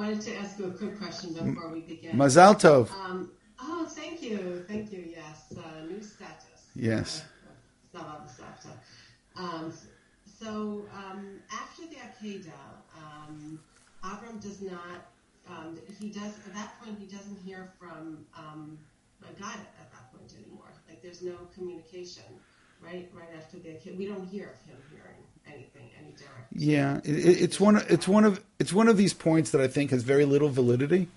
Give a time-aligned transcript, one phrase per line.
[0.00, 2.16] wanted to ask you a quick question before we begin.
[2.16, 2.90] Mazal tov.
[3.04, 5.04] Um, oh, thank you, thank you.
[5.14, 6.68] Yes, uh, new status.
[6.74, 7.22] Yes.
[9.36, 9.72] Um,
[10.24, 13.60] so um, after the Akedah, um,
[14.02, 15.00] Avram does not.
[15.46, 16.98] Um, he does at that point.
[16.98, 18.78] He doesn't hear from um,
[19.38, 20.72] God at that point anymore.
[20.88, 22.24] Like there's no communication.
[22.82, 25.22] Right, right after the Akedah, we don't hear of him hearing
[25.52, 26.14] anything, any.
[26.52, 27.82] Yeah, it, it's one.
[27.88, 28.42] It's one of.
[28.58, 31.08] It's one of these points that I think has very little validity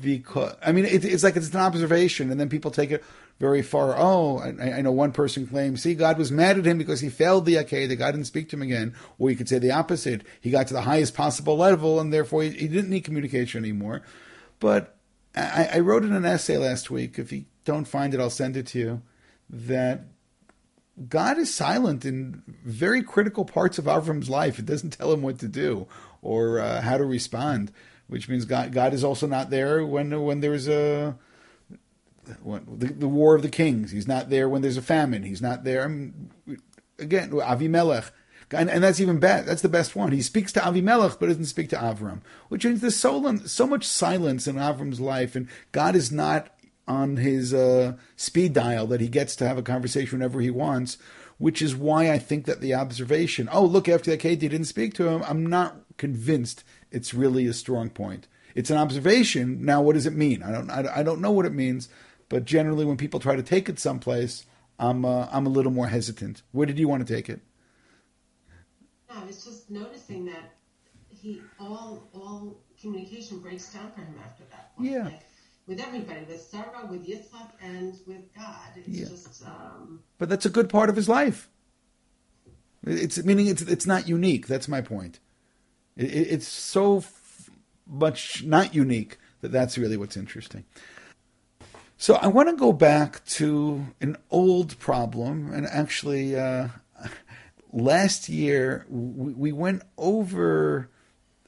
[0.00, 3.04] because I mean it, it's like it's an observation, and then people take it
[3.38, 3.94] very far.
[3.96, 7.08] Oh, I, I, know one person claims, see, God was mad at him because he
[7.08, 7.98] failed the Akedah.
[7.98, 8.94] God didn't speak to him again.
[9.18, 10.22] Or you could say the opposite.
[10.40, 14.02] He got to the highest possible level, and therefore he, he didn't need communication anymore.
[14.60, 14.96] But
[15.34, 17.18] I, I wrote in an essay last week.
[17.18, 19.02] If you don't find it, I'll send it to you.
[19.50, 20.04] That
[21.08, 24.58] God is silent in very critical parts of Avram's life.
[24.58, 25.86] It doesn't tell him what to do
[26.20, 27.72] or uh, how to respond,
[28.08, 31.16] which means God, God is also not there when when there's a
[32.24, 33.90] the, the, war of the kings.
[33.90, 35.22] He's not there when there's a famine.
[35.22, 35.84] He's not there.
[36.98, 38.10] again, Avimelech.
[38.52, 39.46] And, and that's even bad.
[39.46, 40.12] That's the best one.
[40.12, 43.86] He speaks to Avimelech, but doesn't speak to Avram, which means there's so, so much
[43.86, 46.54] silence in Avram's life, and God is not
[46.88, 50.98] on his uh, speed dial that he gets to have a conversation whenever he wants,
[51.38, 54.94] which is why I think that the observation, oh, look, after the Akedah didn't speak
[54.94, 58.28] to him, I'm not convinced it's really a strong point.
[58.54, 59.64] It's an observation.
[59.64, 60.42] Now, what does it mean?
[60.42, 61.88] I don't, I, I don't know what it means,
[62.28, 64.44] but generally when people try to take it someplace,
[64.78, 66.42] I'm, uh, I'm a little more hesitant.
[66.52, 67.40] Where did you want to take it?
[69.08, 70.54] I was just noticing that
[71.08, 74.76] he all all communication breaks down for him after that.
[74.76, 74.90] Point.
[74.90, 75.04] Yeah.
[75.04, 75.20] Like,
[75.72, 78.68] with everybody, with Sarah, with Yitzhak, and with God.
[78.76, 79.08] It's yeah.
[79.08, 79.44] just.
[79.46, 80.00] Um...
[80.18, 81.48] But that's a good part of his life.
[82.84, 84.48] It's meaning it's it's not unique.
[84.48, 85.18] That's my point.
[85.96, 87.50] It, it's so f-
[87.86, 90.64] much not unique that that's really what's interesting.
[91.96, 96.68] So I want to go back to an old problem, and actually, uh,
[97.72, 100.90] last year we, we went over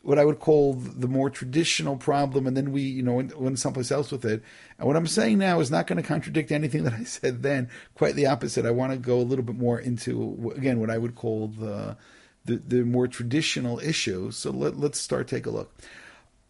[0.04, 3.58] what I would call the more traditional problem, and then we, you know, went, went
[3.58, 4.42] someplace else with it.
[4.78, 7.70] And what I'm saying now is not going to contradict anything that I said then.
[7.94, 8.66] Quite the opposite.
[8.66, 11.96] I want to go a little bit more into again what I would call the
[12.44, 14.30] the, the more traditional issue.
[14.30, 15.74] So let, let's start take a look.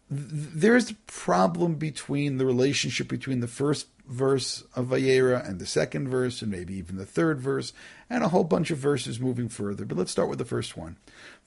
[0.09, 6.09] There's a problem between the relationship between the first verse of Vayera and the second
[6.09, 7.73] verse, and maybe even the third verse,
[8.09, 9.85] and a whole bunch of verses moving further.
[9.85, 10.97] But let's start with the first one.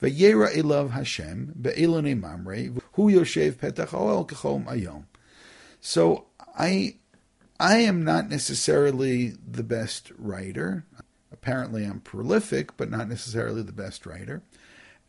[0.03, 5.05] Vayera elav Hashem be'elone mamre hu yoshev petach oel kechom ayom.
[5.81, 6.27] So
[6.59, 6.97] I,
[7.61, 10.85] I am not necessarily the best writer.
[11.31, 14.43] Apparently, I'm prolific, but not necessarily the best writer.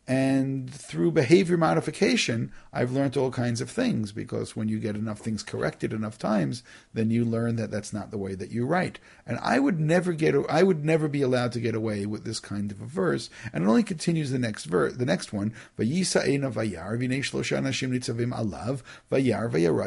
[0.08, 5.20] And through behavior modification, I've learned all kinds of things because when you get enough
[5.20, 8.98] things corrected enough times, then you learn that that's not the way that you write.
[9.24, 12.40] And I would never get, I would never be allowed to get away with this
[12.40, 13.30] kind of a verse.
[13.52, 15.54] And it only continues the next verse, the next one.
[15.78, 16.02] Vayar
[18.32, 19.80] alav vayar.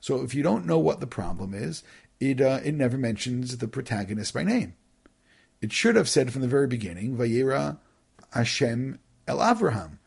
[0.00, 1.82] So if you don't know what the problem is,
[2.20, 4.74] it uh, it never mentions the protagonist by name.
[5.62, 7.78] It should have said from the very beginning, Vayera
[8.32, 9.98] Hashem El Avraham,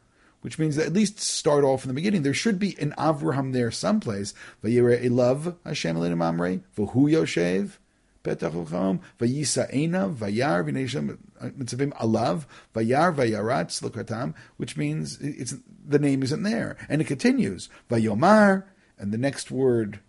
[0.41, 2.23] which means that at least start off in the beginning.
[2.23, 4.33] There should be an Avraham there someplace.
[4.63, 7.77] Vayera Elav Hashem Elim Amre, Vahu Yoshev,
[8.25, 12.45] Petachucham, Vayisa Ena, Vayar, Vinesham Mitzvim Alav,
[12.75, 15.55] Vayar, Vayaratz, Lukatam, which means it's
[15.87, 16.75] the name isn't there.
[16.89, 18.65] And it continues, Vayomar,
[18.97, 19.99] and the next word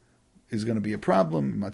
[0.50, 1.64] is going to be a problem.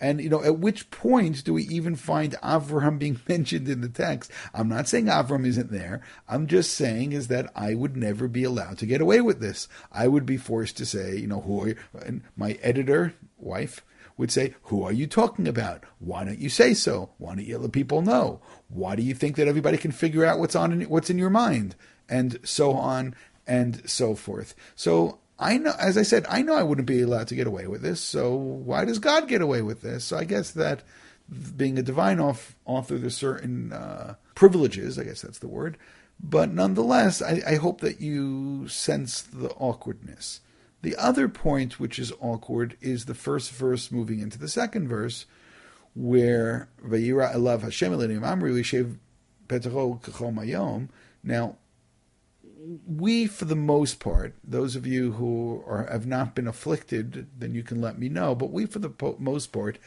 [0.00, 3.88] And, you know, at which point do we even find Avram being mentioned in the
[3.88, 4.30] text?
[4.54, 6.02] I'm not saying Avram isn't there.
[6.28, 9.68] I'm just saying is that I would never be allowed to get away with this.
[9.92, 11.76] I would be forced to say, you know, who are you?
[12.04, 13.84] And my editor, wife,
[14.20, 15.84] would say, Who are you talking about?
[15.98, 17.10] Why don't you say so?
[17.16, 18.42] Why don't you let people know?
[18.68, 21.30] Why do you think that everybody can figure out what's on in, what's in your
[21.30, 21.74] mind?
[22.06, 23.14] And so on
[23.46, 24.54] and so forth.
[24.76, 27.66] So I know, as I said, I know I wouldn't be allowed to get away
[27.66, 28.00] with this.
[28.02, 30.04] So why does God get away with this?
[30.04, 30.82] So I guess that
[31.56, 34.98] being a divine author, there's certain uh, privileges.
[34.98, 35.78] I guess that's the word.
[36.22, 40.42] But nonetheless, I, I hope that you sense the awkwardness.
[40.82, 45.24] The other point which is awkward is the first verse moving into the second verse,
[45.94, 48.52] where Vayira Elav Hashem Amri
[51.22, 51.56] Now,
[52.86, 57.54] we, for the most part, those of you who are, have not been afflicted, then
[57.54, 58.34] you can let me know.
[58.34, 59.78] But we, for the po- most part,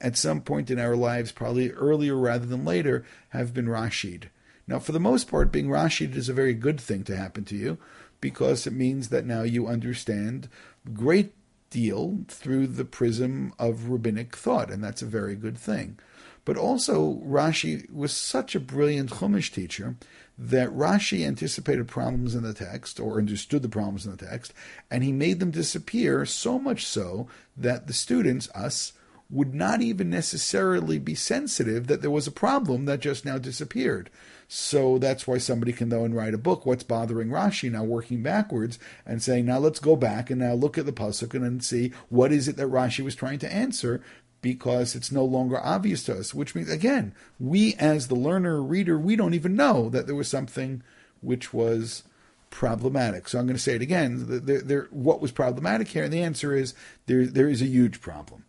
[0.00, 4.30] at some point in our lives, probably earlier rather than later, have been Rashi'd.
[4.66, 7.56] Now, for the most part, being Rashi is a very good thing to happen to
[7.56, 7.78] you
[8.20, 10.48] because it means that now you understand
[10.92, 11.34] great
[11.70, 15.98] deal through the prism of rabbinic thought, and that's a very good thing.
[16.44, 19.96] But also, Rashi was such a brilliant Chumash teacher
[20.42, 24.54] that Rashi anticipated problems in the text or understood the problems in the text,
[24.90, 27.28] and he made them disappear so much so
[27.58, 28.94] that the students, us,
[29.28, 34.08] would not even necessarily be sensitive that there was a problem that just now disappeared.
[34.48, 38.20] So that's why somebody can go and write a book, What's Bothering Rashi, now working
[38.20, 41.60] backwards and saying, now let's go back and now look at the Pasuk and then
[41.60, 44.02] see what is it that Rashi was trying to answer
[44.42, 48.98] because it's no longer obvious to us, which means, again, we as the learner, reader,
[48.98, 50.82] we don't even know that there was something
[51.20, 52.04] which was
[52.50, 53.28] problematic.
[53.28, 54.44] So I'm going to say it again.
[54.44, 56.04] There, there, what was problematic here?
[56.04, 56.74] And the answer is
[57.06, 58.44] there, there is a huge problem.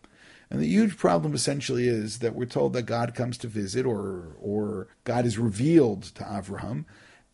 [0.51, 4.35] And the huge problem essentially is that we're told that God comes to visit or
[4.41, 6.83] or God is revealed to Avraham,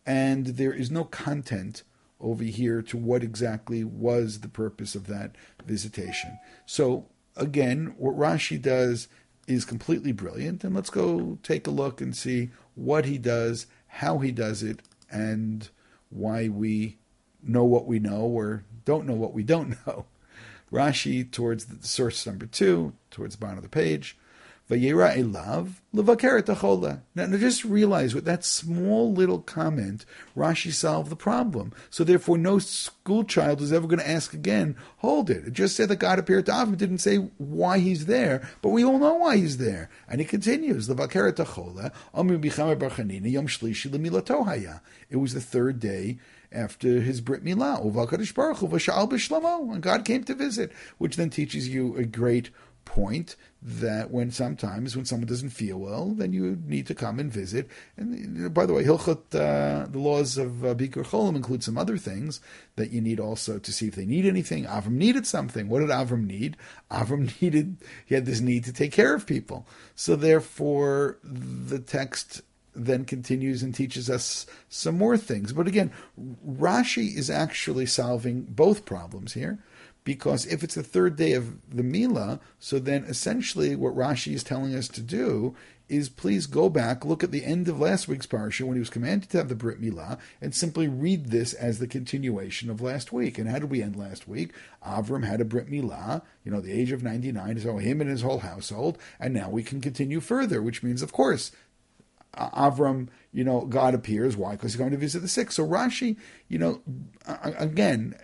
[0.06, 1.82] and there is no content
[2.20, 5.34] over here to what exactly was the purpose of that
[5.66, 6.38] visitation.
[6.64, 7.06] So
[7.38, 9.08] again, what Rashi does
[9.46, 14.18] is completely brilliant, and let's go take a look and see what he does, how
[14.18, 14.80] he does it,
[15.10, 15.68] and
[16.10, 16.98] why we
[17.42, 20.04] know what we know or don't know what we don't know.
[20.70, 24.18] Rashi towards the source number two, towards the bottom of the page.
[24.68, 27.00] Vayera elav levakeret.
[27.14, 30.04] Now, just realize with that small little comment,
[30.36, 31.72] Rashi solved the problem.
[31.90, 34.76] So therefore, no school child is ever going to ask again.
[34.98, 35.46] Hold it.
[35.46, 36.76] It just said that God appeared to Avram.
[36.76, 39.88] Didn't say why he's there, but we all know why he's there.
[40.08, 41.92] And he continues levakeret achola.
[42.12, 44.80] Amir bichamer barchanina yom shlishi lemilatohaya.
[45.08, 46.18] It was the third day
[46.50, 47.82] after his Brit Milah,
[49.72, 52.50] and God came to visit, which then teaches you a great
[52.88, 57.30] point that when sometimes when someone doesn't feel well, then you need to come and
[57.30, 57.68] visit.
[57.98, 61.98] And by the way, Hilchot, uh, the laws of uh, Bikur Cholim include some other
[61.98, 62.40] things
[62.76, 64.64] that you need also to see if they need anything.
[64.64, 65.68] Avram needed something.
[65.68, 66.56] What did Avram need?
[66.90, 67.76] Avram needed,
[68.06, 69.66] he had this need to take care of people.
[69.94, 72.40] So therefore, the text
[72.74, 75.52] then continues and teaches us some more things.
[75.52, 75.92] But again,
[76.48, 79.58] Rashi is actually solving both problems here.
[80.08, 84.42] Because if it's the third day of the Mila, so then essentially what Rashi is
[84.42, 85.54] telling us to do
[85.86, 88.88] is please go back, look at the end of last week's parsha when he was
[88.88, 93.12] commanded to have the Brit Milah, and simply read this as the continuation of last
[93.12, 93.36] week.
[93.36, 94.54] And how did we end last week?
[94.82, 98.22] Avram had a Brit Milah, you know, the age of 99, so him and his
[98.22, 101.52] whole household, and now we can continue further, which means, of course,
[102.34, 104.38] Avram, you know, God appears.
[104.38, 104.52] Why?
[104.52, 105.52] Because he's going to visit the sick.
[105.52, 106.16] So Rashi,
[106.48, 106.80] you know,
[107.26, 108.14] again,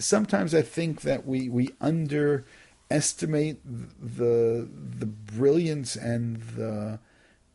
[0.00, 4.68] sometimes I think that we we underestimate the
[4.98, 6.98] the brilliance and the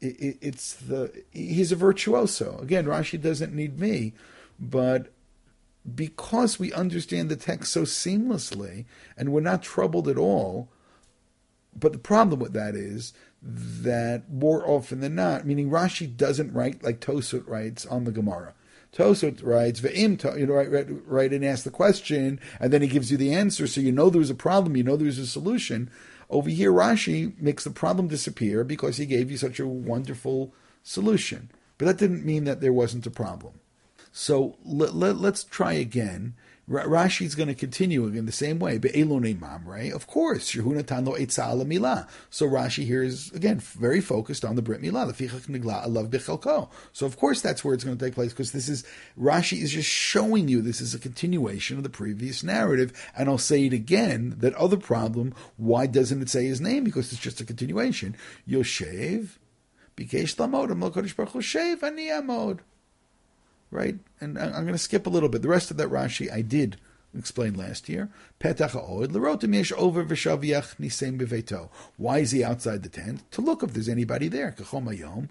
[0.01, 2.59] it, it's the he's a virtuoso.
[2.59, 4.13] Again, Rashi doesn't need me,
[4.59, 5.11] but
[5.93, 8.85] because we understand the text so seamlessly
[9.17, 10.69] and we're not troubled at all.
[11.77, 13.13] But the problem with that is
[13.43, 18.53] that more often than not, meaning Rashi doesn't write like Tosut writes on the Gemara.
[18.95, 22.87] Tosut writes ve'im, you know, right, right, right, and ask the question, and then he
[22.87, 25.19] gives you the answer, so you know there was a problem, you know there was
[25.19, 25.89] a solution.
[26.29, 31.51] Over here, Rashi makes the problem disappear because he gave you such a wonderful solution.
[31.77, 33.59] But that didn't mean that there wasn't a problem.
[34.11, 36.35] So let, let, let's try again
[36.67, 38.77] Rashi is going to continue in the same way.
[38.77, 40.51] Of course.
[40.51, 40.61] So
[42.47, 46.69] Rashi here is again very focused on the Brit Milah, the fichach nigla alav bichalko.
[46.91, 48.83] So of course that's where it's going to take place because this is
[49.19, 53.37] Rashi is just showing you this is a continuation of the previous narrative, and I'll
[53.37, 54.33] say it again.
[54.39, 56.83] That other problem, why doesn't it say his name?
[56.83, 58.15] Because it's just a continuation.
[58.49, 59.37] Yoshev,
[59.95, 62.07] bikesh lamod, Kodesh Baruch Hu, shev ani
[63.71, 63.97] right?
[64.21, 65.41] And I'm going to skip a little bit.
[65.41, 66.77] The rest of that Rashi I did
[67.17, 68.09] explain last year.
[68.39, 71.69] Petach ha'od l'rotim yesh over v'shaviach nisem beveto.
[71.97, 73.29] Why is he outside the tent?
[73.31, 74.51] To look if there's anybody there.
[74.57, 75.29] Kachom.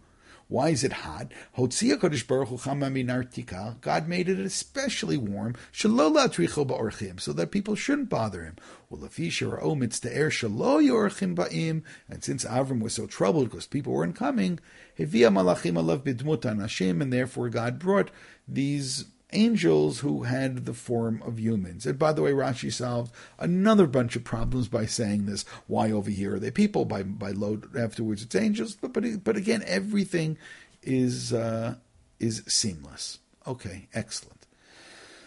[0.48, 1.32] Why is it hot?
[1.56, 7.50] Hotzia Kodesh Baruch Hu Chama God made it especially warm, Shalola Tricho Ba'orchim, so that
[7.50, 8.56] people shouldn't bother him.
[8.92, 14.16] Ulafisha Omitz Te'er Shalo Yorchim Ba'im, and since Avram was so troubled because people weren't
[14.16, 14.60] coming,
[14.98, 18.10] Hevia Malachim Alav Bidmut Anashim, and therefore God brought
[18.46, 21.87] these angels who had the form of humans.
[21.87, 25.45] And by the way, Rashi solved another bunch of problems by saying this.
[25.66, 26.85] Why over here are they people?
[26.85, 28.76] By by Lot afterwards it's angels.
[28.76, 30.38] But but, but again, everything
[30.83, 31.76] is uh,
[32.21, 33.19] is seamless.
[33.47, 34.43] Okay, excellent.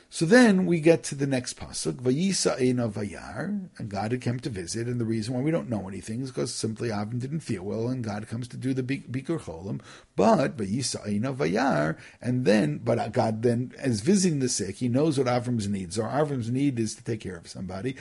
[0.10, 4.50] So then we get to the next pasuk, Vayisa Vayar, and God had come to
[4.50, 7.64] visit, and the reason why we don't know anything is because simply Avram didn't feel
[7.64, 9.82] well, and God comes to do the Bikur Cholim.
[10.16, 11.04] But Vayisa
[11.36, 14.78] Vayar, and then, but God then is visiting the sick.
[14.78, 16.10] He knows what Avram's needs are.
[16.10, 17.98] Avram's need is to take care of somebody.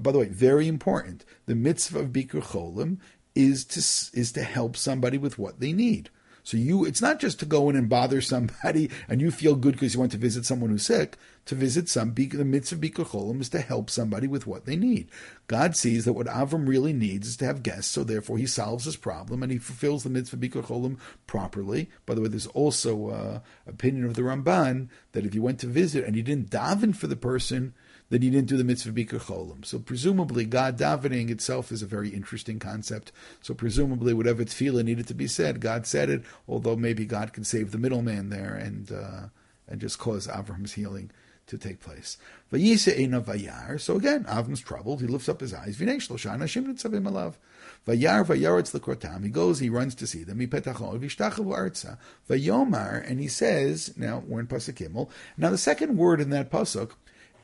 [0.00, 1.24] By the way, very important.
[1.46, 2.98] The mitzvah of Bikur Cholim
[3.36, 3.78] is to
[4.18, 6.10] is to help somebody with what they need.
[6.44, 9.72] So you, it's not just to go in and bother somebody and you feel good
[9.72, 11.16] because you went to visit someone who's sick.
[11.46, 15.10] To visit some, the mitzvah bikur cholim is to help somebody with what they need.
[15.46, 18.86] God sees that what Avram really needs is to have guests, so therefore he solves
[18.86, 21.90] his problem and he fulfills the mitzvah bikur cholim properly.
[22.06, 25.66] By the way, there's also uh, opinion of the Ramban that if you went to
[25.66, 27.74] visit and you didn't daven for the person,
[28.10, 29.64] that he didn't do the mitzvah bikur cholim.
[29.64, 33.12] So presumably, God davening itself is a very interesting concept.
[33.40, 36.22] So presumably, whatever tefillah needed to be said, God said it.
[36.46, 39.28] Although maybe God can save the middleman there and uh,
[39.66, 41.10] and just cause Avram's healing
[41.46, 42.16] to take place.
[42.50, 45.00] So again, Avram's troubled.
[45.00, 45.78] He lifts up his eyes.
[45.78, 45.86] He
[49.30, 49.58] goes.
[49.58, 50.40] He runs to see them.
[53.06, 53.94] and he says.
[53.96, 56.92] Now we're in pasuk Now the second word in that pasuk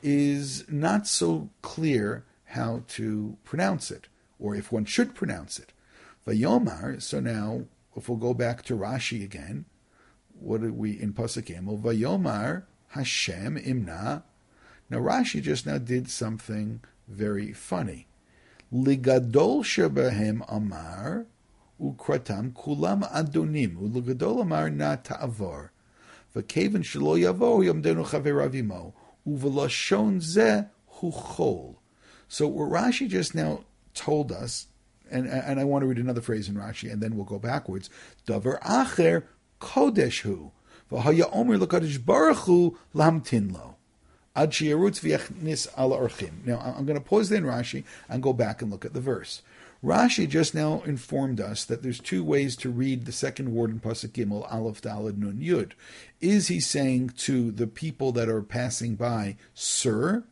[0.01, 4.07] is not so clear how to pronounce it,
[4.39, 5.73] or if one should pronounce it.
[6.27, 7.63] Vayomar, so now
[7.95, 9.65] if we'll go back to Rashi again,
[10.39, 11.81] what did we in Pasuk Emel?
[11.81, 14.23] Vayomar Hashem imna.
[14.89, 18.07] Now Rashi just now did something very funny.
[18.73, 21.25] Ligadol shebahem amar
[21.81, 25.69] ukratam kulam adonim uligadol amar na ta'avor.
[26.35, 28.93] V'keven shelo yavo yomdenu chaveravimo
[29.27, 30.65] uvelashon ze
[30.99, 31.75] huchol.
[32.27, 34.67] So what Rashi just now told us,
[35.09, 37.89] and, and I want to read another phrase in Rashi, and then we'll go backwards.
[38.25, 39.23] Davar acher
[39.59, 40.51] kodesh hu,
[40.91, 43.75] v'haya omer l'kadosh baruch hu lamtin lo.
[44.33, 44.43] Now
[46.59, 49.41] I'm going to pause there in Rashi and go back and look at the verse.
[49.83, 53.79] Rashi just now informed us that there's two ways to read the second word in
[53.79, 55.71] Pasuk Gimel, Aleph Dalad Nun Yud.
[56.19, 60.23] Is he saying to the people that are passing by, Sir?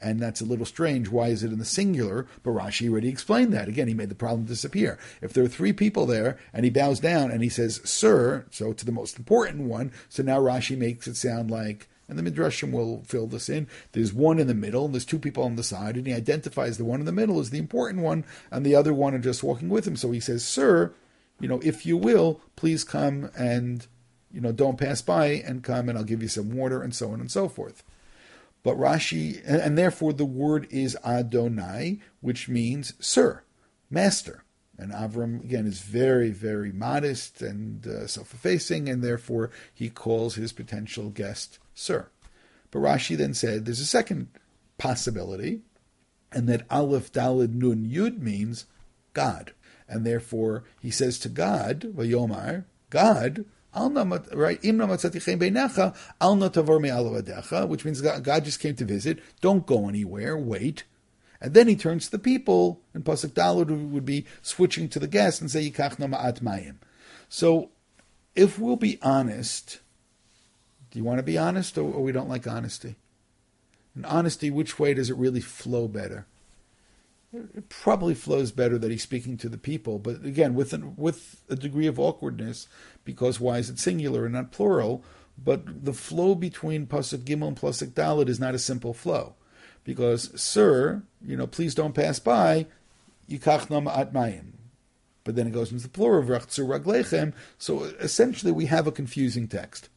[0.00, 1.08] And that's a little strange.
[1.08, 2.28] Why is it in the singular?
[2.44, 3.66] But Rashi already explained that.
[3.66, 4.96] Again, he made the problem disappear.
[5.20, 8.72] If there are three people there and he bows down and he says, Sir, so
[8.72, 12.72] to the most important one, so now Rashi makes it sound like and the Midrashim
[12.72, 13.68] will fill this in.
[13.92, 16.78] There's one in the middle, and there's two people on the side, and he identifies
[16.78, 19.42] the one in the middle as the important one, and the other one are just
[19.42, 19.96] walking with him.
[19.96, 20.94] So he says, Sir,
[21.40, 23.86] you know, if you will, please come and,
[24.32, 27.12] you know, don't pass by and come and I'll give you some water and so
[27.12, 27.84] on and so forth.
[28.62, 33.42] But Rashi, and, and therefore the word is Adonai, which means sir,
[33.90, 34.44] master.
[34.80, 40.36] And Avram, again, is very, very modest and uh, self effacing, and therefore he calls
[40.36, 42.08] his potential guest sir.
[42.70, 44.28] But Rashi then said there's a second
[44.76, 45.60] possibility,
[46.30, 48.66] and that Aleph Dalid Nun Yud means
[49.14, 49.52] God.
[49.88, 54.60] And therefore he says to God, Vayomar, God, right?
[57.68, 59.18] Which means God just came to visit.
[59.40, 60.36] Don't go anywhere.
[60.36, 60.84] Wait.
[61.40, 65.06] And then he turns to the people, and Pasuk Dalud would be switching to the
[65.06, 66.76] guests and say, Yikach ma'at mayim.
[67.28, 67.70] So,
[68.34, 69.78] if we'll be honest,
[70.98, 72.96] do you want to be honest, or, or we don't like honesty?
[73.94, 76.26] And honesty, which way does it really flow better?
[77.32, 81.44] It probably flows better that he's speaking to the people, but again, with an, with
[81.48, 82.66] a degree of awkwardness,
[83.04, 85.04] because why is it singular and not plural?
[85.40, 89.36] But the flow between pasuk gimel and pasuk dalit is not a simple flow
[89.84, 92.66] because, sir, you know, please don't pass by,
[93.30, 94.54] yikach nama at mayim.
[95.22, 97.34] But then it goes into the plural of raglechem.
[97.56, 99.90] So essentially, we have a confusing text.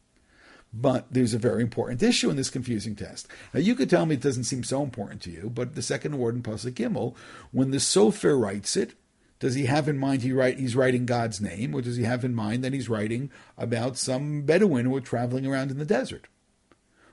[0.74, 3.28] But there's a very important issue in this confusing test.
[3.52, 6.16] Now, you could tell me it doesn't seem so important to you, but the second
[6.16, 7.14] word in Pasuk Gimel,
[7.50, 8.94] when the Sofer writes it,
[9.38, 12.24] does he have in mind he write, he's writing God's name, or does he have
[12.24, 16.28] in mind that he's writing about some Bedouin who are traveling around in the desert?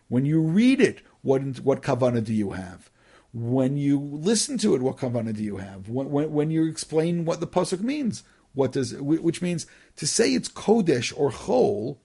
[0.09, 2.89] When you read it, what what kavana do you have?
[3.33, 5.89] When you listen to it, what kavana do you have?
[5.89, 8.23] When, when, when you explain what the pasuk means,
[8.53, 11.97] what does which means to say it's kodesh or chol,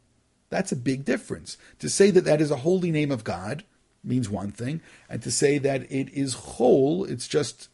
[0.51, 1.57] that's a big difference.
[1.81, 3.65] To say that that is a holy name of God
[4.03, 7.69] means one thing, and to say that it is chol, it's just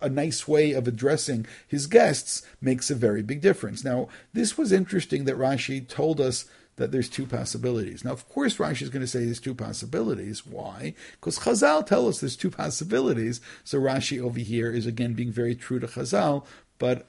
[0.00, 3.84] a nice way of addressing his guests makes a very big difference.
[3.84, 6.44] Now, this was interesting that Rashi told us
[6.76, 8.04] that there's two possibilities.
[8.04, 10.46] Now, of course, Rashi is going to say there's two possibilities.
[10.46, 10.94] Why?
[11.12, 13.40] Because Chazal tell us there's two possibilities.
[13.64, 16.44] So Rashi over here is again being very true to Chazal,
[16.78, 17.06] but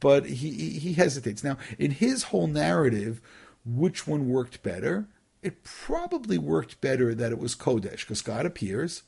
[0.00, 1.44] but he he hesitates.
[1.44, 3.20] Now, in his whole narrative,
[3.66, 5.08] which one worked better?
[5.46, 9.04] it probably worked better that it was Kodesh, because God appears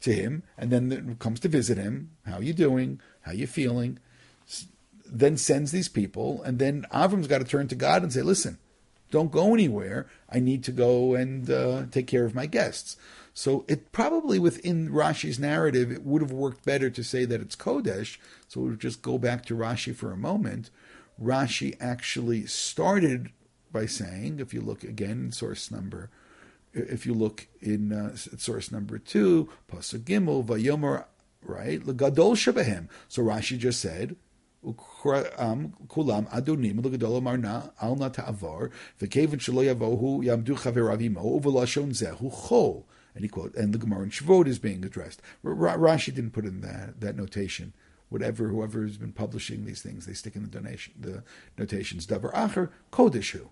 [0.00, 2.10] to him and then comes to visit him.
[2.26, 3.00] How you doing?
[3.22, 3.98] How you feeling?
[5.06, 8.58] Then sends these people, and then Avram's got to turn to God and say, "Listen,
[9.10, 10.06] don't go anywhere.
[10.28, 12.98] I need to go and uh, take care of my guests."
[13.32, 17.56] So it probably within Rashi's narrative, it would have worked better to say that it's
[17.56, 18.18] Kodesh.
[18.48, 20.68] So we'll just go back to Rashi for a moment.
[21.22, 23.30] Rashi actually started
[23.72, 26.10] by saying, if you look again in source number,
[26.72, 31.04] if you look in uh, source number two, Pasuk Gimel, Vayomer,
[31.42, 32.88] right, Legadol Shebahem.
[33.08, 34.16] So Rashi just said,
[39.40, 42.84] shelo yavohu yamdu chaveravimo uvelashon zehu chol.
[43.14, 45.22] And he quote, and the Gemara in Shavuot is being addressed.
[45.42, 47.72] Rashi didn't put in that that notation
[48.08, 51.22] whatever whoever has been publishing these things, they stick in the donation the
[51.58, 52.06] notations.
[52.06, 53.48] Davar acher kodeshu.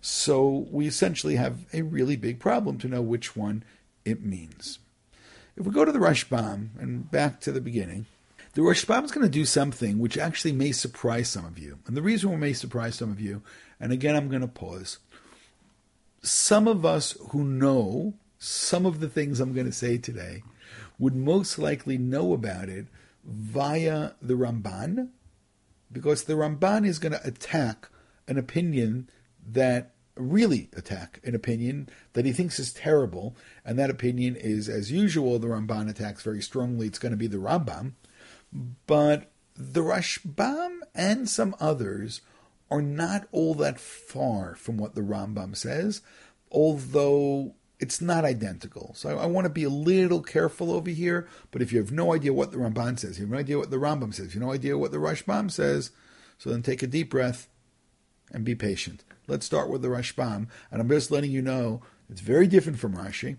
[0.00, 3.64] So we essentially have a really big problem to know which one
[4.04, 4.78] it means.
[5.56, 8.06] If we go to the Rashbam and back to the beginning,
[8.54, 11.78] the Rashbam is going to do something which actually may surprise some of you.
[11.86, 13.42] And the reason it may surprise some of you,
[13.78, 14.98] and again I'm going to pause,
[16.22, 20.42] some of us who know some of the things I'm going to say today
[20.98, 22.86] would most likely know about it
[23.24, 25.08] via the Ramban,
[25.90, 27.88] because the Ramban is going to attack
[28.28, 29.08] an opinion
[29.46, 34.90] that really attack an opinion that he thinks is terrible, and that opinion is, as
[34.90, 36.86] usual, the Ramban attacks very strongly.
[36.86, 37.92] It's going to be the Rambam,
[38.86, 42.20] but the Rashbam and some others
[42.70, 46.00] are not all that far from what the Rambam says,
[46.50, 48.94] although it's not identical.
[48.94, 51.28] So I, I, want to be a little careful over here.
[51.50, 53.70] But if you have no idea what the Ramban says, you have no idea what
[53.70, 55.90] the Rambam says, you have no idea what the Rashbam says,
[56.38, 57.48] so then take a deep breath
[58.32, 59.04] and be patient.
[59.26, 62.96] Let's start with the Rashbam, and I'm just letting you know it's very different from
[62.96, 63.36] Rashi,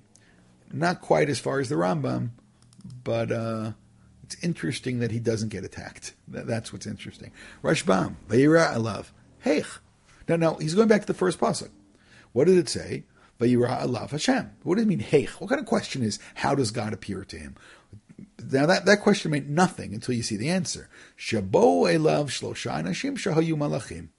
[0.72, 2.32] not quite as far as the Rambam,
[3.03, 3.72] but uh,
[4.24, 6.13] it's interesting that he doesn't get attacked.
[6.27, 7.32] That, that's what's interesting.
[7.63, 9.13] Rashbam, Vayira love.
[9.46, 9.79] Heich.
[10.27, 11.70] now now he's going back to the first pasuk.
[12.34, 13.06] What did it say?
[13.39, 14.51] Vayira alav Hashem.
[14.63, 15.25] What does it mean, hey?
[15.40, 17.55] What kind of question is, how does God appear to him?
[18.51, 20.90] Now that, that question meant nothing until you see the answer.
[21.18, 24.09] Shabo elav shlosha anashim shahayu malachim.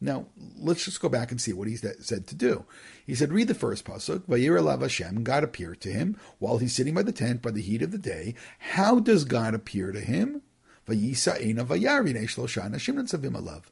[0.00, 0.26] Now,
[0.58, 2.64] let's just go back and see what he said to do.
[3.04, 4.20] He said, read the first pasuk.
[4.20, 7.60] Vayir alav Hashem, God appeared to him while he's sitting by the tent by the
[7.60, 8.36] heat of the day.
[8.58, 10.42] How does God appear to him?
[10.88, 13.62] Vayisa ena vayari shlosha anashim nitzavim.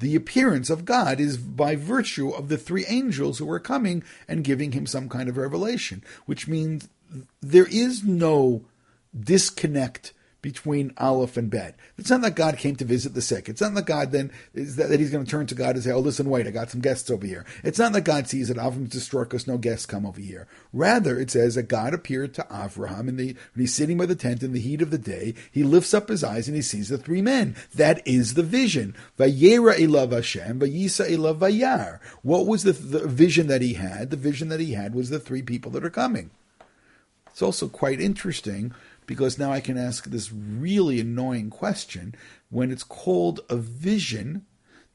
[0.00, 4.42] The appearance of God is by virtue of the three angels who are coming and
[4.42, 6.88] giving him some kind of revelation, which means
[7.42, 8.64] there is no
[9.18, 11.76] disconnect between Aleph and Bet.
[11.98, 13.48] It's not that God came to visit the sick.
[13.48, 15.84] It's not that God then is that, that he's going to turn to God and
[15.84, 18.50] say, "Oh, listen, wait, I got some guests over here." It's not that God sees
[18.50, 20.46] oh, that Avram destroyed us, no guests come over here.
[20.72, 24.14] Rather, it says that God appeared to Avraham in the when he's sitting by the
[24.14, 25.34] tent in the heat of the day.
[25.50, 27.56] He lifts up his eyes and he sees the three men.
[27.74, 28.94] That is the vision.
[29.18, 32.00] Vayera elav Hashem, vayisa elav vayar.
[32.22, 34.10] What was the, the vision that he had?
[34.10, 36.30] The vision that he had was the three people that are coming.
[37.30, 38.74] It's also quite interesting
[39.10, 42.14] because now I can ask this really annoying question.
[42.48, 44.46] When it's called a vision,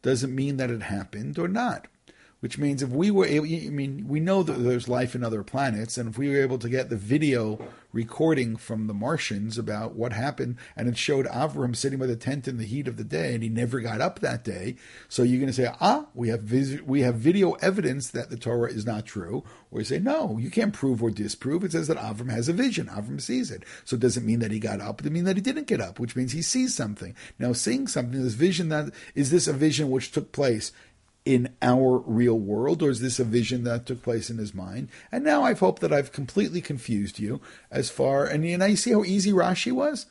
[0.04, 1.88] does it mean that it happened or not?
[2.46, 5.42] Which means if we were able, I mean, we know that there's life in other
[5.42, 7.58] planets, and if we were able to get the video
[7.92, 12.48] recording from the Martians about what happened, and it showed Avram sitting by the tent
[12.48, 14.76] in the heat of the day, and he never got up that day,
[15.10, 18.38] so you're going to say, ah, we have vis- we have video evidence that the
[18.38, 21.64] Torah is not true, or you say, no, you can't prove or disprove.
[21.64, 23.64] It says that Avram has a vision, Avram sees it.
[23.86, 26.00] So it doesn't mean that he got up; it means that he didn't get up,
[26.00, 27.16] which means he sees something.
[27.40, 30.72] Now, seeing something, this vision that is this a vision which took place
[31.26, 34.90] in our real world, or is this a vision that took place in his mind?
[35.12, 38.26] And now I've hoped that I've completely confused you as far.
[38.26, 40.06] And you know, you see how easy Rashi was.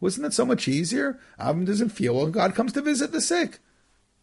[0.00, 1.18] Wasn't it so much easier?
[1.38, 2.26] Avram doesn't feel well.
[2.28, 3.58] God comes to visit the sick.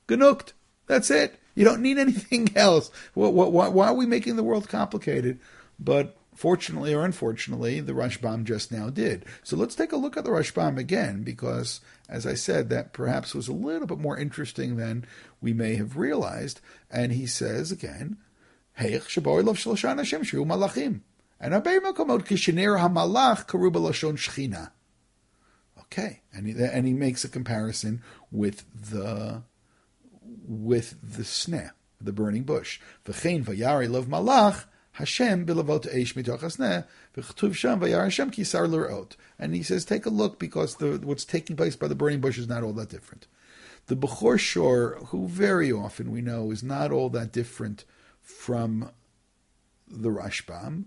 [0.08, 0.54] Genukt.
[0.88, 1.39] That's it.
[1.56, 2.89] You don't need anything else.
[3.13, 5.39] Why, why, why are we making the world complicated?
[5.78, 9.25] But fortunately or unfortunately, the Rashbam just now did.
[9.43, 13.36] So let's take a look at the Rashbam again, because as I said, that perhaps
[13.36, 15.06] was a little bit more interesting than
[15.41, 16.62] we may have realized.
[16.89, 18.19] And he says again,
[20.45, 21.02] malachim.
[21.41, 21.54] And.
[25.82, 29.43] Okay, and he, and he makes a comparison with the
[30.47, 32.80] with the sneh, the burning bush.
[33.06, 34.63] V'chein vayari lov malach
[35.00, 36.86] Hashem bilavot eish mitochasneh
[37.16, 39.16] v'chtuv sham vayar Hashem kisar l'rot.
[39.40, 42.38] And he says, take a look because the, what's taking place by the burning bush
[42.38, 43.26] is not all that different.
[43.88, 47.86] The Bechor Shor, who very often we know is not all that different
[48.22, 48.92] from
[49.88, 50.84] the Rashbam,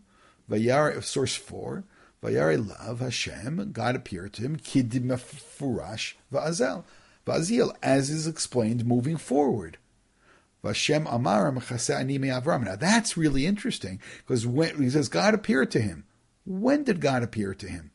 [0.49, 1.85] Vayar, source 4,
[2.23, 6.85] Vayar Lav Hashem, God appeared to him, Kidim Furash Va'azel,
[7.27, 9.79] Va'azil, as is explained moving forward.
[10.65, 11.57] Vashem Amaram
[11.91, 12.65] Ani Avram.
[12.65, 16.05] Now that's really interesting because when he says God appeared to him,
[16.45, 17.91] when did God appear to him?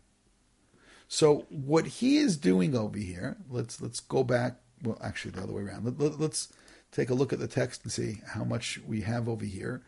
[1.08, 4.58] So what he is doing over here, let's let's go back.
[4.84, 5.86] Well, actually, the other way around.
[5.86, 6.54] Let, let, let's
[6.92, 9.82] take a look at the text and see how much we have over here.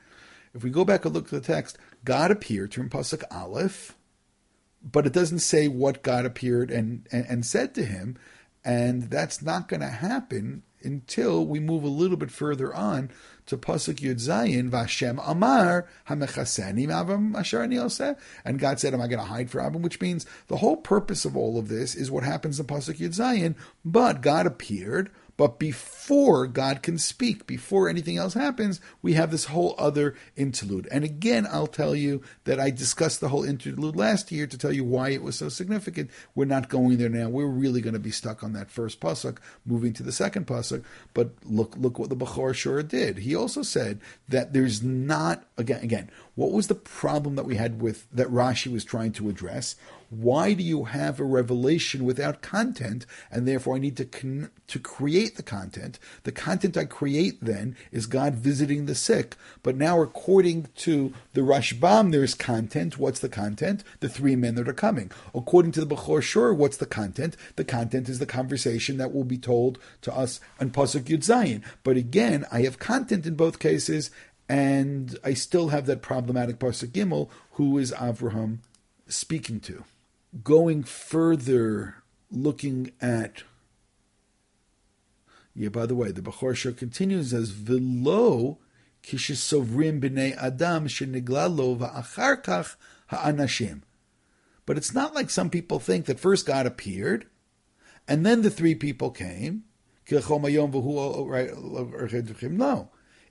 [0.54, 3.96] If we go back and look at the text, God appeared to him, Pasuk Aleph,
[4.82, 8.18] but it doesn't say what God appeared and, and, and said to him.
[8.66, 13.12] And that's not going to happen until we move a little bit further on
[13.46, 18.16] to Pasuk Yud Zayin, Vashem Amar Hamechaseni Avram Asher
[18.46, 19.82] And God said, Am I going to hide for Abram?
[19.82, 23.16] Which means the whole purpose of all of this is what happens in Pasuk Yud
[23.16, 23.56] Zayin.
[23.84, 29.46] But God appeared but before God can speak, before anything else happens, we have this
[29.46, 30.86] whole other interlude.
[30.92, 34.74] And again, I'll tell you that I discussed the whole interlude last year to tell
[34.74, 36.12] you why it was so significant.
[36.36, 37.30] We're not going there now.
[37.30, 40.84] We're really going to be stuck on that first pasuk, moving to the second pasuk.
[41.14, 43.20] But look, look what the Bechor Shor did.
[43.20, 46.12] He also said that there's not again, again.
[46.36, 49.78] What was the problem that we had with that Rashi was trying to address?
[50.10, 53.06] Why do you have a revelation without content?
[53.30, 56.00] And therefore, I need to con- to create the content.
[56.24, 59.36] The content I create then is God visiting the sick.
[59.62, 62.98] But now, according to the Rashbam, there's content.
[62.98, 63.84] What's the content?
[64.00, 65.12] The three men that are coming.
[65.36, 67.38] According to the Bechor Shor, what's the content?
[67.56, 71.64] The content is the conversation that will be told to us on Pasuk Yud Zayin.
[71.84, 74.10] But again, I have content in both cases,
[74.48, 78.60] and I still have that problematic Pasuk Gimel, who is Avraham
[79.08, 79.84] speaking to
[80.44, 83.44] going further, looking at.
[85.56, 88.60] Yeah, by the way, the Bechor Shor continues as Velo
[89.04, 92.76] kishisovrim b'nei adam sheniglalo va'achar kach
[93.08, 93.82] ha'anashim.
[94.66, 97.26] But it's not like some people think that first God appeared,
[98.08, 99.64] and then the three people came.
[100.12, 102.90] No.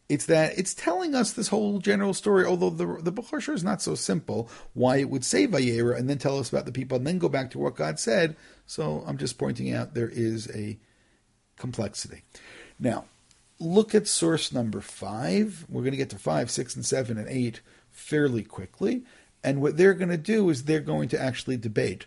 [0.09, 3.83] It's that it's telling us this whole general story, although the the Bechor is not
[3.83, 4.49] so simple.
[4.73, 7.29] Why it would say Vayera and then tell us about the people and then go
[7.29, 8.35] back to what God said.
[8.67, 10.79] So I'm just pointing out there is a
[11.59, 12.23] complexity.
[12.79, 13.05] Now,
[13.59, 15.67] look at source number five.
[15.69, 19.05] We're going to get to five, six, and seven and eight fairly quickly.
[19.45, 22.07] And what they're going to do is they're going to actually debate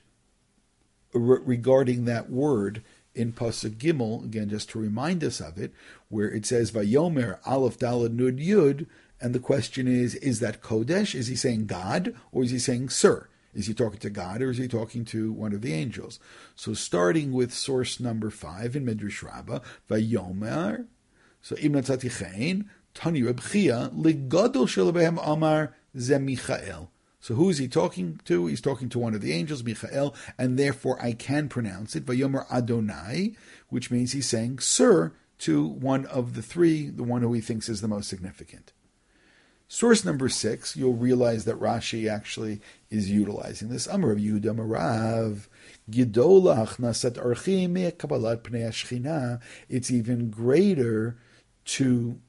[1.14, 5.74] regarding that word in Pasuk Gimel, again, just to remind us of it,
[6.10, 8.88] where it says Vayomer Aleph Dalad Nun Yud,
[9.19, 11.13] and the question is, is that Kodesh?
[11.13, 13.28] Is he saying God or is he saying Sir?
[13.54, 16.19] Is he talking to God or is he talking to one of the angels?
[16.56, 20.88] So starting with source number five in Midrash Rabbah, Vayomer,
[21.41, 26.88] so Ibn Tzatichein, Tani Reb Chia, Ligadol Shelabehem Amar Zemichael.
[27.22, 28.48] So who is he talking to?
[28.48, 32.52] He's talking to one of the angels, Michael, and therefore I can pronounce it, Vayomer
[32.52, 33.36] Adonai,
[33.70, 37.70] which means he's saying Sir to one of the three, the one who he thinks
[37.70, 38.74] is the most significant.
[39.68, 43.88] Source number six, you'll realize that Rashi actually is utilizing this.
[43.88, 45.48] Amar of Yehuda Marav,
[45.90, 51.18] Gidolach Nasat Kabbalat Pnei It's even greater
[51.66, 52.20] to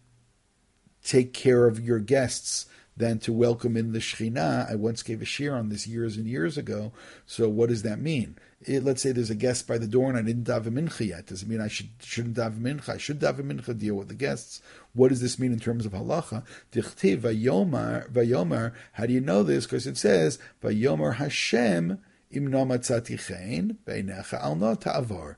[1.02, 4.70] take care of your guests than to welcome in the Shekhinah.
[4.70, 6.92] I once gave a shiur on this years and years ago.
[7.26, 8.37] So what does that mean?
[8.61, 11.26] It, let's say there's a guest by the door and I didn't daven mincha yet.
[11.26, 12.90] Does it mean I should, shouldn't daven mincha?
[12.90, 14.61] I should daven mincha, deal with the guests.
[14.92, 16.44] What does this mean in terms of halacha?
[16.72, 19.64] Vayomar, vayomar, how do you know this?
[19.64, 21.98] Because it says, vayomar Hashem
[22.31, 25.37] im nomatzatichein beinecha al ta'avar.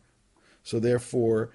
[0.62, 1.50] So therefore,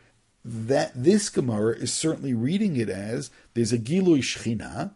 [0.46, 4.94] that this Gemara is certainly reading it as there's a Gilui Shechina,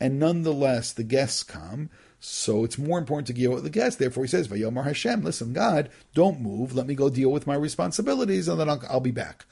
[0.00, 1.90] and nonetheless the guests come.
[2.18, 3.98] So it's more important to deal with the guests.
[3.98, 6.74] Therefore, he says, "Vayomar Hashem, listen, God, don't move.
[6.74, 9.44] Let me go deal with my responsibilities, and then I'll, I'll be back."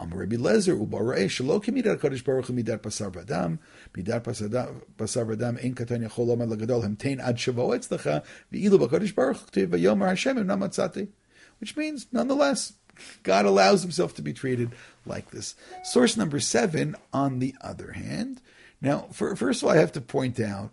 [0.00, 3.58] Am Rabbi Lezer ubarei shelo kemidat Kadosh Baruch Hu midat pasar v'adam
[3.94, 9.54] midat pasar v'adam ein katan yachol lomad lagadol hemtein ad shavo etzlecha v'ilu b'Kadosh Baruch
[9.54, 11.08] Hu v'yomar Hashem im
[11.58, 12.72] which means nonetheless
[13.22, 14.72] God allows Himself to be treated
[15.06, 15.54] like this.
[15.82, 18.40] Source number seven, on the other hand,
[18.80, 20.70] now, for, first of all, I have to point out,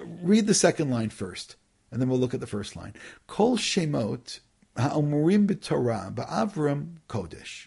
[0.00, 1.56] read the second line first,
[1.90, 2.94] and then we'll look at the first line.
[3.26, 4.40] Kol Shemot
[4.76, 7.66] ha'omurim b'Torah ba'avram kodesh.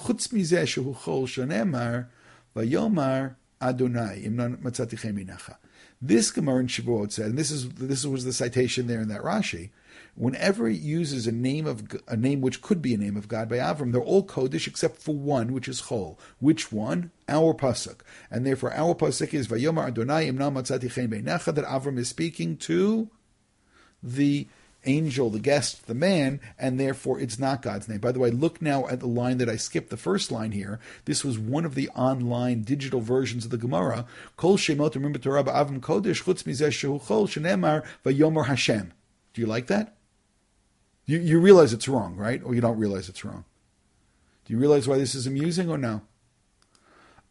[0.00, 2.06] Chutz mizeh shehu chol
[2.54, 5.56] vayomar Adonai imnon matzatichem minacha.
[6.00, 9.22] This Gemara in Shavuot said, and this is this was the citation there in that
[9.22, 9.70] Rashi.
[10.16, 13.50] Whenever it uses a name of a name which could be a name of God
[13.50, 16.18] by Avram, they're all Kodesh except for one, which is Chol.
[16.40, 17.10] Which one?
[17.28, 18.00] Our pasuk,
[18.30, 22.56] and therefore our pasuk is Vayomar Adonai Imna Matzati Chen Beinecha that Avram is speaking
[22.58, 23.10] to
[24.02, 24.48] the
[24.86, 27.98] angel, the guest, the man, and therefore it's not God's name.
[27.98, 30.80] By the way, look now at the line that I skipped, the first line here.
[31.04, 34.06] This was one of the online digital versions of the Gemara.
[34.36, 38.92] Kol Shemot Torah Avram Kodesh Chutz Mizeh Shehu Chol Shenemar Vayomer Hashem.
[39.34, 39.96] Do you like that?
[41.06, 42.42] You, you realize it's wrong, right?
[42.44, 43.44] Or you don't realize it's wrong?
[44.44, 46.02] Do you realize why this is amusing or no?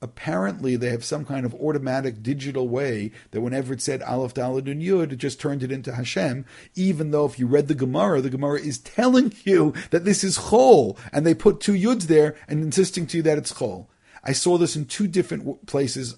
[0.02, 4.70] apparently they have some kind of automatic digital way that whenever it said Aleph Dalad
[4.70, 8.22] and Yud, it just turned it into Hashem, even though if you read the Gemara,
[8.22, 12.36] the Gemara is telling you that this is Chol, and they put two Yuds there
[12.48, 13.88] and insisting to you that it's Chol.
[14.24, 16.18] I saw this in two different places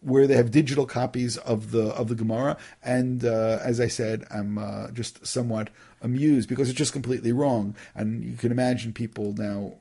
[0.00, 4.24] where they have digital copies of the of the Gemara, and uh, as I said,
[4.30, 9.34] I'm uh, just somewhat amused because it's just completely wrong, and you can imagine people
[9.36, 9.74] now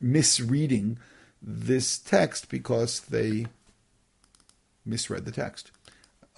[0.00, 0.98] misreading
[1.42, 3.46] this text because they
[4.84, 5.70] misread the text.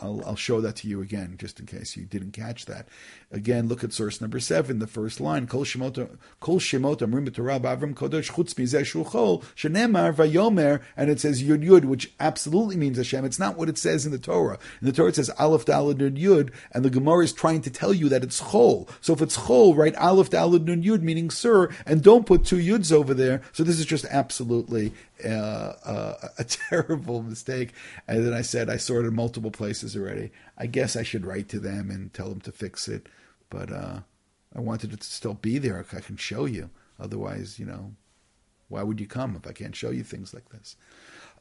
[0.00, 2.88] I'll, I'll, show that to you again, just in case you didn't catch that.
[3.30, 5.46] Again, look at source number seven, the first line.
[5.46, 6.08] Kol shemot
[6.40, 12.12] amrim b'torah b'avram kodesh chutz mizeh shuchol shenemar vayomer, and it says yud yud, which
[12.18, 13.24] absolutely means Hashem.
[13.24, 14.58] It's not what it says in the Torah.
[14.80, 17.70] In the Torah it says aleph dalad nun yud, and the Gemara is trying to
[17.70, 18.88] tell you that it's chol.
[19.00, 22.58] So if it's chol, write aleph dalad nun yud, meaning sir, and don't put two
[22.58, 23.42] yuds over there.
[23.52, 24.92] So this is just absolutely
[25.24, 27.72] uh, uh, a terrible mistake.
[28.06, 30.30] And then I said I saw it in multiple places already.
[30.58, 33.08] I guess I should write to them and tell them to fix it,
[33.48, 34.00] but uh,
[34.54, 35.84] I wanted it to still be there.
[35.92, 36.70] I can show you.
[36.98, 37.94] Otherwise, you know,
[38.68, 40.76] why would you come if I can't show you things like this?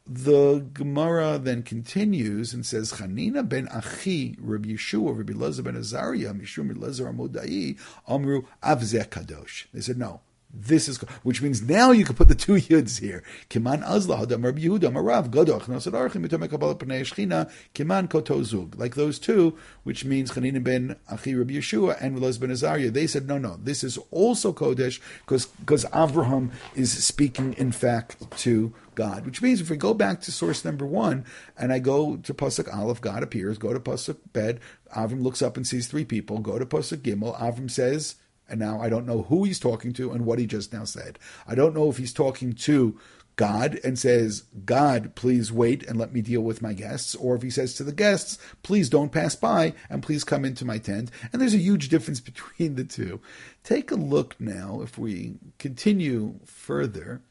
[0.08, 6.34] The Gemara then continues and says, Chanina ben Achi, Rabbi Yeshua, Rabbi Lezer ben Azariah,
[6.34, 9.66] Mishum Lezer Amodai, Amru Avzeh Kadosh.
[9.72, 13.24] They said, no, this is which means now you can put the two yuds here.
[13.50, 18.78] Kiman Rabbi Yehuda Marav Pnei Shchina Kiman Kotozug.
[18.78, 22.90] Like those two, which means Chanina ben Achi Rabbi Yeshua and Relaz ben Azariah.
[22.90, 23.58] They said no, no.
[23.62, 29.26] This is also Kodesh because because Avraham is speaking in fact to God.
[29.28, 31.26] Which means if we go back to source number one
[31.58, 33.60] and I go to pasuk Aleph, God appears.
[33.60, 34.60] Go to pasuk Bed,
[34.96, 36.40] Avram looks up and sees three people.
[36.40, 38.16] Go to pasuk Gimel, Avram says
[38.50, 41.20] and now I don't know who he's talking to and what he just now said.
[41.48, 43.00] I don't know if he's talking to
[43.40, 47.42] God and says, God, please wait and let me deal with my guests, or if
[47.42, 51.10] he says to the guests, please don't pass by and please come into my tent.
[51.32, 53.22] And there's a huge difference between the two.
[53.64, 57.22] Take a look now, if we continue further.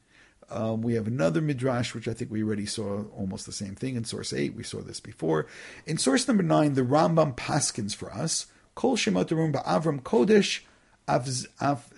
[0.51, 3.95] Um, we have another midrash, which I think we already saw almost the same thing
[3.95, 4.55] in source 8.
[4.55, 5.47] We saw this before.
[5.85, 10.61] In source number 9, the Rambam paskins for us, Kol Shemot Avram Kodesh
[11.09, 11.25] Af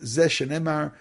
[0.03, 0.93] Shenemar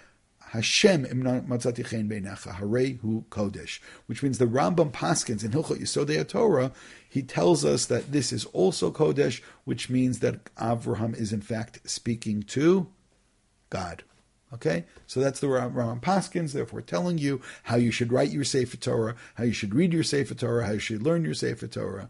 [0.51, 6.71] Hashem imna matzati chen hu kodesh, which means the Rambam Paskins in Hilchot Yisodei Torah,
[7.07, 11.87] he tells us that this is also kodesh, which means that Avraham is in fact
[11.87, 12.87] speaking to
[13.69, 14.03] God.
[14.51, 18.77] Okay, so that's the Rambam Paskins, therefore telling you how you should write your Sefer
[18.77, 22.09] Torah, how you should read your Sefer Torah, how you should learn your Sefer Torah,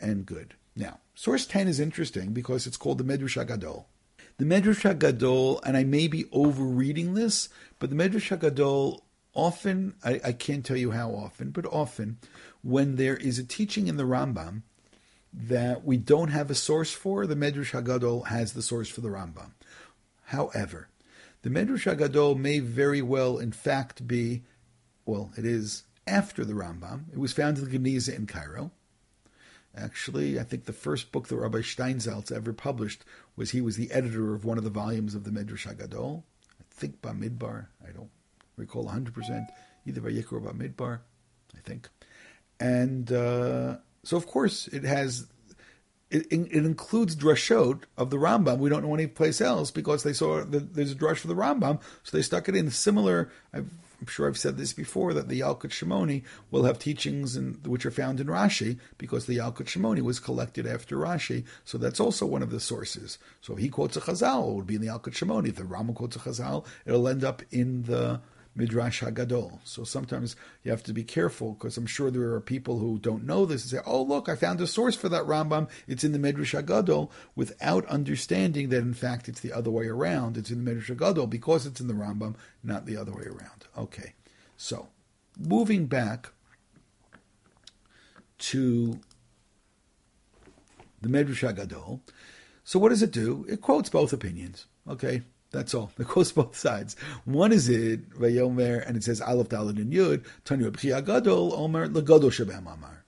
[0.00, 0.54] and good.
[0.76, 3.86] Now, source ten is interesting because it's called the Medrash HaGadol.
[4.40, 9.02] The Medrash HaGadol, and I may be overreading this, but the Medrash HaGadol
[9.34, 12.16] often, I, I can't tell you how often, but often,
[12.62, 14.62] when there is a teaching in the Rambam
[15.30, 19.10] that we don't have a source for, the Medrash HaGadol has the source for the
[19.10, 19.50] Rambam.
[20.28, 20.88] However,
[21.42, 24.44] the Medrash HaGadol may very well, in fact, be,
[25.04, 27.12] well, it is after the Rambam.
[27.12, 28.70] It was found in the Geniza in Cairo.
[29.76, 33.04] Actually, I think the first book that Rabbi Steinsaltz ever published
[33.36, 36.24] was he was the editor of one of the volumes of the Medrash Hagadol.
[36.58, 37.66] I think Bamidbar.
[37.86, 38.10] I don't
[38.56, 39.46] recall 100%.
[39.86, 41.00] Either by Vayikra or Bamidbar,
[41.56, 41.88] I think.
[42.58, 45.26] And uh, so, of course, it has
[46.10, 48.58] it, it, includes drashot of the Rambam.
[48.58, 51.36] We don't know any place else because they saw that there's a drush for the
[51.36, 52.70] Rambam, so they stuck it in.
[52.70, 57.36] Similar, I've I'm sure I've said this before that the Yalkut Shimoni will have teachings
[57.36, 61.76] in, which are found in Rashi because the Yalkut Shimoni was collected after Rashi, so
[61.76, 63.18] that's also one of the sources.
[63.42, 65.48] So if he quotes a Chazal, it would be in the Yalkut Shimoni.
[65.48, 68.20] If the Rama quotes a Chazal, it'll end up in the
[68.54, 69.60] Midrash Hagadol.
[69.64, 73.24] So sometimes you have to be careful because I'm sure there are people who don't
[73.24, 75.68] know this and say, "Oh, look, I found a source for that Rambam.
[75.86, 80.36] It's in the Midrash Hagadol," without understanding that in fact it's the other way around.
[80.36, 83.66] It's in the Midrash Hagadol because it's in the Rambam, not the other way around.
[83.76, 84.14] Okay,
[84.56, 84.88] so
[85.38, 86.32] moving back
[88.38, 89.00] to
[91.00, 92.00] the Medrash Hagadol.
[92.64, 93.44] So what does it do?
[93.48, 94.66] It quotes both opinions.
[94.88, 95.90] Okay, that's all.
[95.98, 96.96] It goes both sides.
[97.24, 100.24] One is it Vayomer, and it says Aleph Dalad and Yud.
[100.44, 103.04] Tanu Reb Chia Hagadol Omer LeGadol Shebehem Amar.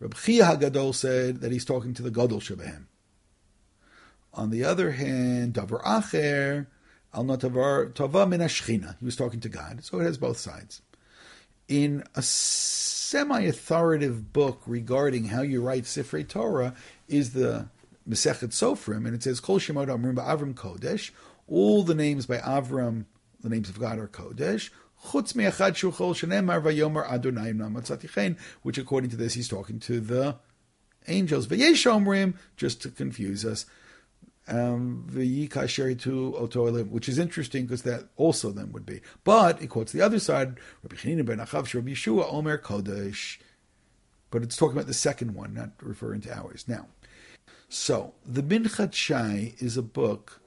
[0.00, 2.86] Reb Chia Hagadol said that he's talking to the Gadol Shebehem.
[4.34, 6.66] On the other hand, Davar Acher
[7.14, 8.46] Al Notavar Tova Min
[8.98, 10.82] He was talking to God, so it has both sides.
[11.68, 16.74] In a semi-authoritative book regarding how you write Sifrei Torah
[17.08, 17.68] is the
[18.08, 21.10] Masechet Sofrim, and it says Kol Shemot Amrim Avram Kodesh.
[21.46, 23.06] All the names by Avram,
[23.40, 24.70] the names of God are Kodesh.
[28.62, 30.36] Which according to this he's talking to the
[31.06, 31.46] angels.
[32.56, 33.66] Just to confuse us,
[34.48, 35.06] um,
[36.90, 39.00] which is interesting because that also then would be.
[39.22, 40.56] But it quotes the other side.
[40.82, 40.92] But
[44.42, 46.64] it's talking about the second one, not referring to ours.
[46.66, 46.88] Now,
[47.68, 50.40] so the Minchat Shai is a book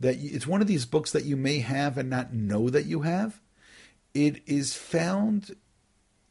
[0.00, 2.86] that you, it's one of these books that you may have and not know that
[2.86, 3.40] you have.
[4.14, 5.56] It is found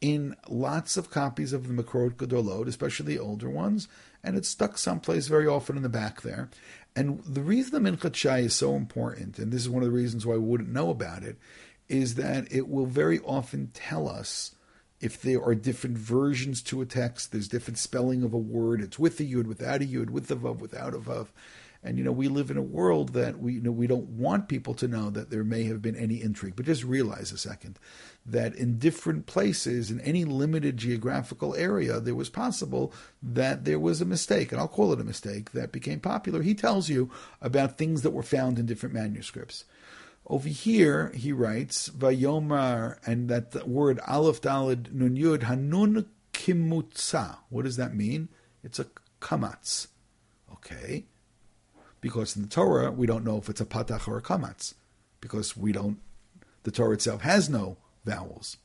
[0.00, 3.88] in lots of copies of the Mikraot Gedolot, especially the older ones,
[4.22, 6.50] and it's stuck someplace very often in the back there.
[6.94, 9.94] And the reason the Minchat Shai is so important, and this is one of the
[9.94, 11.36] reasons why we wouldn't know about it,
[11.88, 14.54] is that it will very often tell us
[15.00, 18.98] if there are different versions to a text, there's different spelling of a word, it's
[18.98, 21.28] with a yud, without a yud, with a vav, without a vav.
[21.82, 24.48] And you know, we live in a world that we you know we don't want
[24.48, 26.54] people to know that there may have been any intrigue.
[26.56, 27.78] But just realize a second
[28.24, 34.00] that in different places, in any limited geographical area, there was possible that there was
[34.00, 36.42] a mistake, and I'll call it a mistake that became popular.
[36.42, 37.10] He tells you
[37.40, 39.64] about things that were found in different manuscripts.
[40.26, 47.38] Over here, he writes Vayomar, and that word Aleph Dalid Nun Yud Hanun Kimutza.
[47.48, 48.28] What does that mean?
[48.64, 48.86] It's a
[49.20, 49.86] kamatz.
[50.52, 51.04] Okay
[52.06, 54.74] because in the Torah we don't know if it's a patach or a kamatz,
[55.20, 55.98] because we don't.
[56.62, 58.58] The Torah itself has no vowels.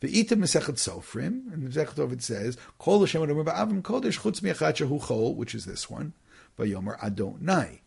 [0.00, 4.78] The Ita Mesechet Sofrim, and the Mesechet it says, Kol Hashem Avim Kodesh Chutz Miachat
[4.98, 6.14] Chol, which is this one,
[6.58, 7.82] Vayomer Adonai,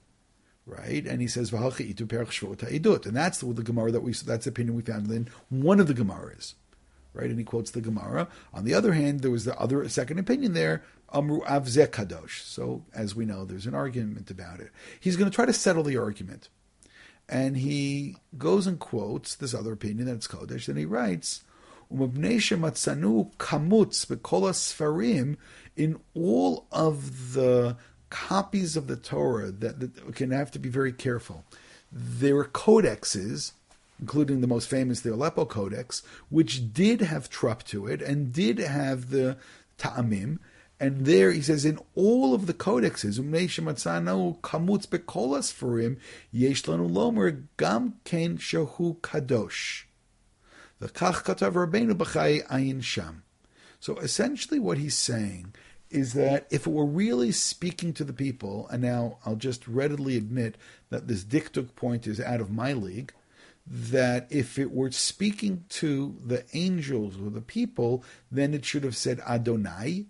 [0.68, 1.08] right?
[1.08, 4.14] And he says V'halchi Itu Perach Shvot Idut, and that's the, the Gemara that we
[4.14, 6.54] that's the opinion we found in one of the Gemaras,
[7.14, 7.30] right?
[7.30, 8.28] And he quotes the Gemara.
[8.54, 12.44] On the other hand, there was the other second opinion there Amru Avze Kadosh.
[12.44, 14.72] So, as we know, there's an argument about it.
[15.00, 16.50] He's going to try to settle the argument.
[17.28, 21.44] And he goes and quotes this other opinion that it's Kodesh, and he writes,
[21.92, 22.88] kamutz
[25.76, 27.78] in all of the
[28.10, 31.46] copies of the Torah that, that can have to be very careful.
[31.92, 33.54] There are codexes,
[34.00, 38.60] including the most famous, the Aleppo Codex, which did have trup to it and did
[38.60, 39.38] have the
[39.78, 40.40] ta'amim,
[40.80, 45.98] and there he says, in all of the codexes, kamutz bekolas for him,
[46.32, 49.84] yesh lanu lomer gam ken shahu kadosh.
[50.80, 53.24] The kach katav rabbeinu b'chai ayin sham.
[53.82, 55.54] So essentially, what he's saying
[55.90, 60.16] is that if it were really speaking to the people, and now I'll just readily
[60.16, 60.56] admit
[60.90, 63.12] that this dikduk point is out of my league,
[63.70, 68.98] that if it were speaking to the angels or the people, then it should have
[68.98, 70.08] said Adonai,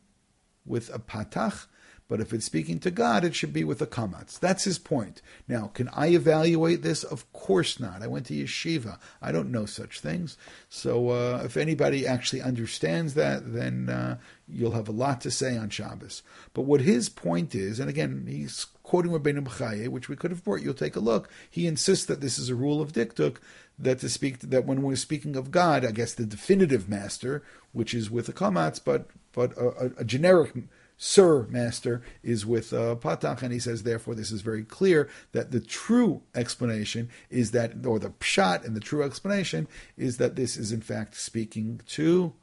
[0.65, 1.65] with a patach,
[2.10, 4.39] but if it's speaking to God, it should be with a kamatz.
[4.39, 5.22] That's his point.
[5.48, 7.04] Now, can I evaluate this?
[7.04, 8.02] Of course not.
[8.02, 8.98] I went to yeshiva.
[9.22, 10.36] I don't know such things.
[10.67, 14.17] So uh, if anybody actually understands that, then uh,
[14.48, 16.24] you'll have a lot to say on Shabbos.
[16.54, 20.43] But what his point is, and again, he's quoting Rabbeinu B'chaye, which we could have
[20.43, 20.63] brought.
[20.63, 21.30] You'll take a look.
[21.48, 23.38] He insists that this is a rule of dikduk,
[23.78, 27.93] that to speak that when we're speaking of God, I guess the definitive master, which
[27.93, 30.54] is with a kamatz, but but a, a generic
[31.02, 35.52] Sir Master is with uh, Patach, and he says, therefore, this is very clear that
[35.52, 40.58] the true explanation is that, or the pshat and the true explanation is that this
[40.58, 42.34] is in fact speaking to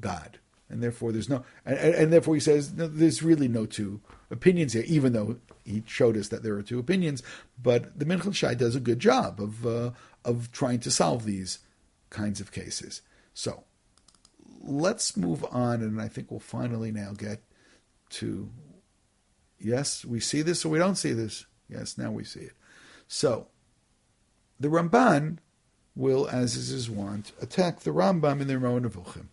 [0.00, 0.38] God.
[0.70, 4.72] And therefore, there's no, and, and therefore he says no, there's really no two opinions
[4.72, 7.20] here, even though he showed us that there are two opinions.
[7.60, 9.90] But the Minchat Shai does a good job of uh,
[10.24, 11.58] of trying to solve these
[12.10, 13.02] kinds of cases.
[13.34, 13.64] So
[14.66, 17.42] let's move on, and I think we'll finally now get
[18.10, 18.50] to
[19.58, 21.46] yes, we see this or we don't see this.
[21.68, 22.52] Yes, now we see it.
[23.08, 23.48] So
[24.60, 25.38] the Ramban
[25.96, 29.28] will, as is his wont, attack the Rambam in their Moreh Nevuchim.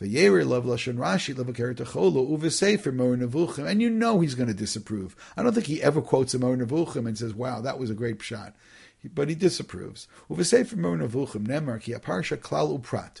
[0.00, 5.14] love lashon Rashi levakeret techolo uvesefer Nevuchim, and you know he's going to disapprove.
[5.36, 7.94] I don't think he ever quotes a Moreh Nevuchim and says, "Wow, that was a
[7.94, 8.54] great shot,"
[9.14, 10.08] but he disapproves.
[10.30, 13.20] Uvesefer Moreh Nevuchim nemar ki aparsha klal uprat.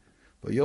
[0.43, 0.57] Which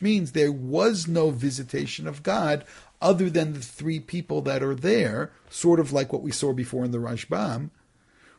[0.00, 2.64] means there was no visitation of God
[3.00, 6.84] other than the three people that are there, sort of like what we saw before
[6.84, 7.70] in the Rashbam,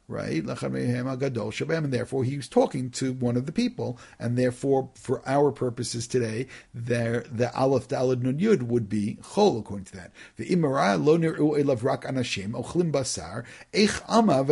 [0.10, 0.44] right?
[0.44, 6.08] And therefore, he was talking to one of the people, and therefore, for our purposes
[6.08, 10.12] today, there the Aleph Dalad Nun Yud would be Chol according to that.
[10.38, 14.44] The lo rak anashim ochlim basar eich ama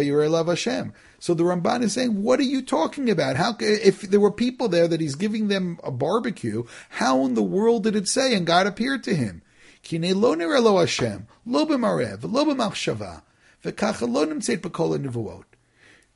[0.45, 0.93] Hashem.
[1.19, 3.37] So the Ramban is saying, what are you talking about?
[3.37, 7.41] How if there were people there that he's giving them a barbecue, how in the
[7.41, 9.41] world did it say and God appeared to him?
[9.81, 13.23] Kine lo nir'elo Hashem lo b'marev lo b'machshava.
[13.64, 15.56] וככה לא נמצאת בכל הנבואות.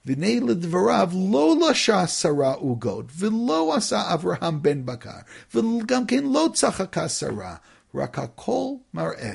[0.07, 5.19] והנה לדבריו לא לשע שרה עוגות, ולא עשה אברהם בן בקר,
[5.55, 7.57] וגם כן לא צחקה שרה,
[7.95, 9.35] רק הכל מראה.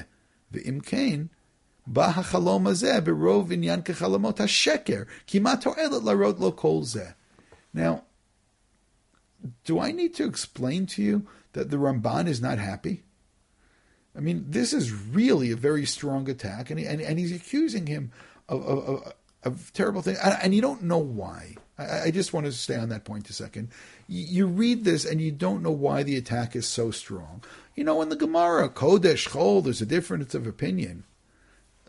[0.51, 1.21] ואם כן,
[1.87, 7.05] בא החלום הזה ברוב עניין כחלומות השקר, כי מה תועלת להראות לו כל זה?
[7.75, 8.01] Now,
[9.65, 13.03] do I need to explain to you that the Ramban is not happy?
[14.16, 17.86] I mean, this is really a very strong attack, and, he, and, and he's accusing
[17.86, 18.12] him
[18.48, 19.12] of, of,
[19.42, 21.56] of, terrible things, and, and, you don't know why.
[21.78, 23.68] I, I, just want to stay on that point a second.
[24.08, 27.44] You, you, read this, and you don't know why the attack is so strong.
[27.74, 31.04] You know, in the Gemara, Kodesh, Chol, there's a difference of opinion.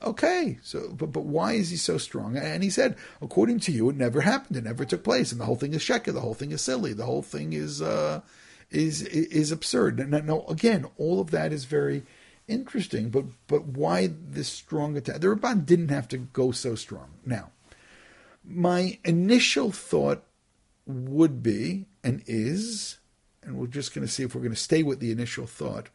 [0.04, 2.38] Okay, so but but why is he so strong?
[2.38, 4.58] And he said, according to you, it never happened.
[4.58, 6.14] It never took place, and the whole thing is sheker.
[6.14, 6.94] The whole thing is silly.
[6.94, 8.22] The whole thing is uh,
[8.70, 10.00] is is absurd.
[10.00, 12.04] And now, again, all of that is very
[12.48, 15.22] interesting, but but why this strong attack?
[15.22, 17.10] The Ramban didn't have to go so strong.
[17.26, 17.52] Now,
[18.44, 20.24] my initial thought
[20.86, 22.98] would be and is,
[23.44, 25.90] and we're just going to see if we're going to stay with the initial thought,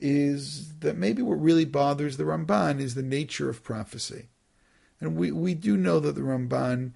[0.00, 4.28] is that maybe what really bothers the Ramban is the nature of prophecy.
[5.00, 6.92] And we, we do know that the Ramban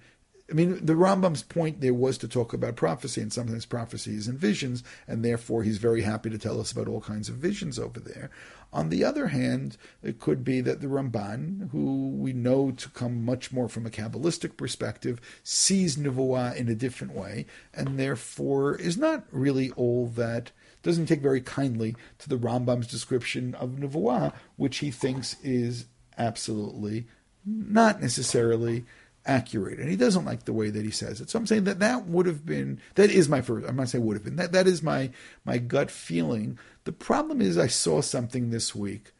[0.49, 4.27] I mean, the Rambam's point there was to talk about prophecy, and sometimes prophecy is
[4.27, 7.77] in visions, and therefore he's very happy to tell us about all kinds of visions
[7.77, 8.31] over there.
[8.71, 13.23] On the other hand, it could be that the Ramban, who we know to come
[13.23, 18.97] much more from a Kabbalistic perspective, sees Nevuah in a different way, and therefore is
[18.97, 24.77] not really all that, doesn't take very kindly to the Rambam's description of Nevuah, which
[24.77, 25.85] he thinks is
[26.17, 27.07] absolutely
[27.45, 28.85] not necessarily
[29.25, 31.29] accurate, and he doesn't like the way that he says it.
[31.29, 33.67] So I'm saying that that would have been that is my first.
[33.67, 35.11] I'm not saying would have been that that is my
[35.45, 36.57] my gut feeling.
[36.85, 39.11] The problem is I saw something this week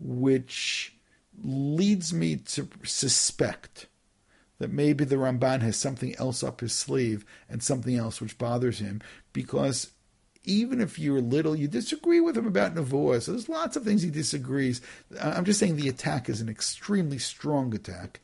[0.00, 0.94] which
[1.42, 3.86] leads me to suspect
[4.58, 8.80] that maybe the Ramban has something else up his sleeve and something else which bothers
[8.80, 9.00] him
[9.32, 9.92] because
[10.44, 13.22] even if you're little, you disagree with him about Nevuah.
[13.22, 14.80] So there's lots of things he disagrees.
[15.20, 18.20] I'm just saying the attack is an extremely strong attack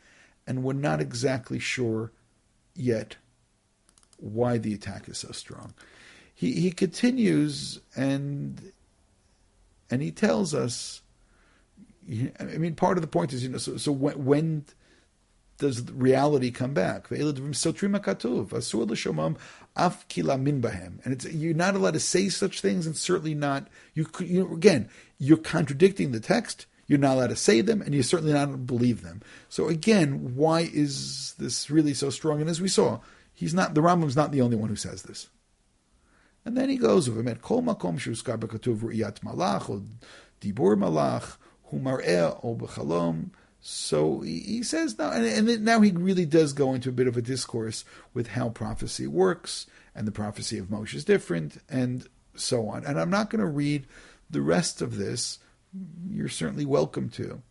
[0.47, 2.13] and we're not exactly sure
[2.75, 3.17] yet
[4.19, 5.75] why the attack is so strong.
[6.35, 8.73] He he continues and
[9.91, 11.03] and he tells us.
[12.39, 14.67] I mean, part of the point is, you know, so, so when, when
[15.57, 17.09] does reality come back?
[21.05, 24.07] And it's you're not allowed to say such things, and certainly not you.
[24.21, 24.89] you again,
[25.19, 26.67] you're contradicting the text.
[26.87, 29.23] You're not allowed to say them, and you're certainly not believe them.
[29.49, 32.41] So again, why is this really so strong?
[32.41, 33.01] And as we saw,
[33.33, 35.29] he's not the Rambam's not the only one who says this.
[36.45, 39.83] And then he goes over met kol makom shuskar bekatuv ru'iyat malach or
[40.41, 41.37] dibur malach
[41.73, 43.31] humar'eh o bechalom.
[43.67, 47.17] So he says now, and, and now he really does go into a bit of
[47.17, 52.07] a discourse with how prophecy works, and the prophecy of Moshe is different, and
[52.37, 52.85] so on.
[52.85, 53.87] And I'm not going to read
[54.29, 55.39] the rest of this
[56.09, 57.43] you're certainly welcome to.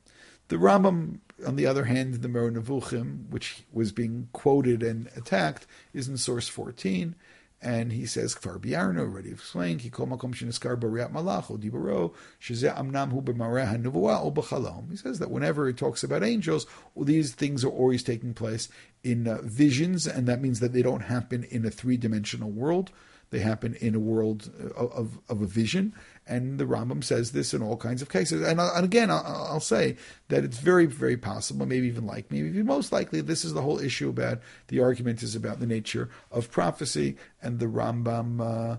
[0.50, 5.66] The Rambam, on the other hand, the Moreh Nevuchim, which was being quoted and attacked,
[5.94, 7.16] is in source 14,
[7.64, 12.76] and he says, Kfar Biarno, already explained, He makom sheniskar bariat malach o dibaro, shezeh
[12.78, 14.92] amnam hu b'mareh o b'chalom.
[14.92, 18.68] He says that whenever he talks about angels, well, these things are always taking place
[19.02, 22.92] in uh, visions, and that means that they don't happen in a three-dimensional world.
[23.30, 25.94] They happen in a world of, of, of a vision.
[26.26, 28.48] And the Rambam says this in all kinds of cases.
[28.48, 29.98] And, uh, and again, I'll, I'll, say
[30.30, 33.80] that it's very, very possible, maybe even like maybe most likely, this is the whole
[33.80, 37.18] issue about the argument is about the nature of prophecy.
[37.42, 38.78] And the Rambam, uh,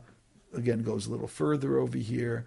[0.56, 2.46] again, goes a little further over here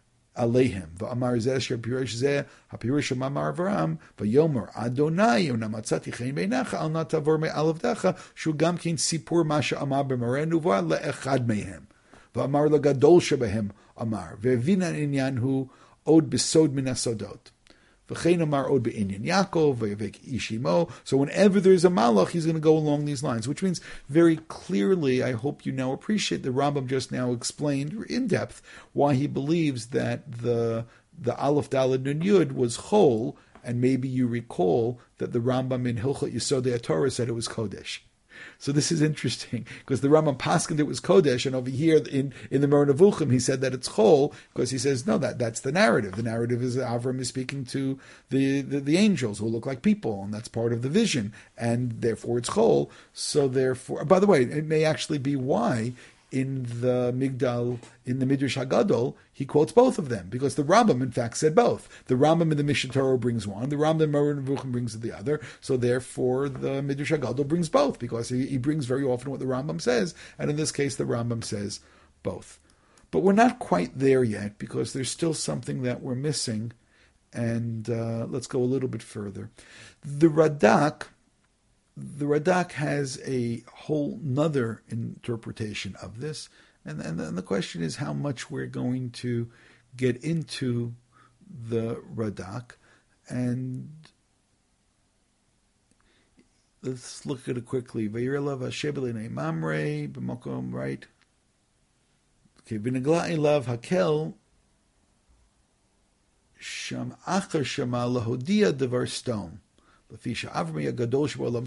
[0.35, 6.35] עליהם, ואמר זה אשר פירש זה, הפירוש של מאמר אברהם, ויאמר אדוני, אמנם מצאתי חן
[6.35, 11.47] בעיניך, אל נא תעבור מעל עבדיך, שהוא גם כן סיפור מה שאמר במראה נבואה לאחד
[11.47, 11.83] מהם.
[12.35, 13.67] ואמר לגדול שבהם
[14.01, 15.67] אמר, והבין העניין הוא
[16.03, 17.51] עוד בסוד מן הסודות.
[18.13, 18.37] So
[21.17, 25.23] whenever there's a malach, he's going to go along these lines, which means very clearly,
[25.23, 28.61] I hope you now appreciate, the Rambam just now explained in depth
[28.93, 30.85] why he believes that the
[31.17, 35.97] the Aleph Dalad Nun Yud was whole, and maybe you recall that the Rambam in
[35.97, 37.99] Hilchot Yisodei Torah said it was Kodesh.
[38.57, 42.33] So this is interesting because the Rambam Paskin it was Kodesh, and over here in,
[42.49, 42.85] in the Mer
[43.31, 46.15] he said that it's Chol because he says no, that that's the narrative.
[46.15, 50.23] The narrative is Avram is speaking to the, the, the angels who look like people,
[50.23, 52.89] and that's part of the vision, and therefore it's Chol.
[53.13, 55.93] So therefore, by the way, it may actually be why
[56.31, 61.01] in the Migdal, in the Medrash HaGadol, he quotes both of them because the Rambam,
[61.01, 61.89] in fact, said both.
[62.05, 65.41] The Rambam in the Mishnah Torah brings one, the Rambam in Nevuchim brings the other.
[65.59, 69.45] So therefore, the Medrash HaGadol brings both because he, he brings very often what the
[69.45, 71.81] Rambam says, and in this case, the Rambam says
[72.23, 72.59] both.
[73.11, 76.71] But we're not quite there yet because there's still something that we're missing,
[77.33, 79.49] and uh, let's go a little bit further.
[80.01, 81.07] The Radak
[81.95, 86.49] the Radak has a whole nother interpretation of this,
[86.85, 89.49] and, and, and the question is how much we're going to
[89.95, 90.93] get into
[91.47, 92.71] the Radak,
[93.27, 93.89] and
[96.81, 98.07] let's look at it quickly.
[98.07, 101.05] Vayirlav Hashebeline Mamre b'mokom right.
[102.61, 104.33] Okay, elav hakel
[106.57, 109.61] sham achar shama lahodia devar Sodom.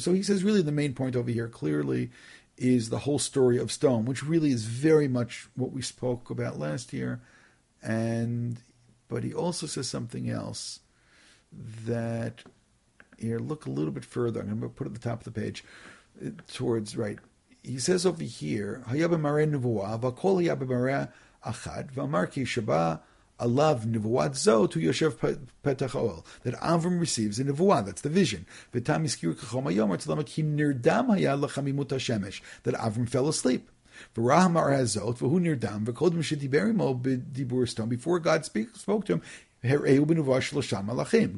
[0.00, 2.10] So he says really the main point over here clearly
[2.56, 6.58] is the whole story of Sodom, which really is very much what we spoke about
[6.58, 7.20] last year.
[7.82, 8.58] And
[9.08, 10.80] but he also says something else
[11.86, 12.42] that
[13.18, 14.40] here look a little bit further.
[14.40, 15.64] I'm going to put it at the top of the page
[16.24, 17.18] uh, towards right.
[17.62, 18.82] He says over here,
[23.40, 25.14] alav nivuat zo to Yoshev
[25.64, 27.84] petach oel that Avram receives a nivuah.
[27.84, 28.46] That's the vision.
[28.72, 28.84] That
[32.74, 33.70] Avram fell asleep.
[37.88, 39.22] Before God speak, spoke to him.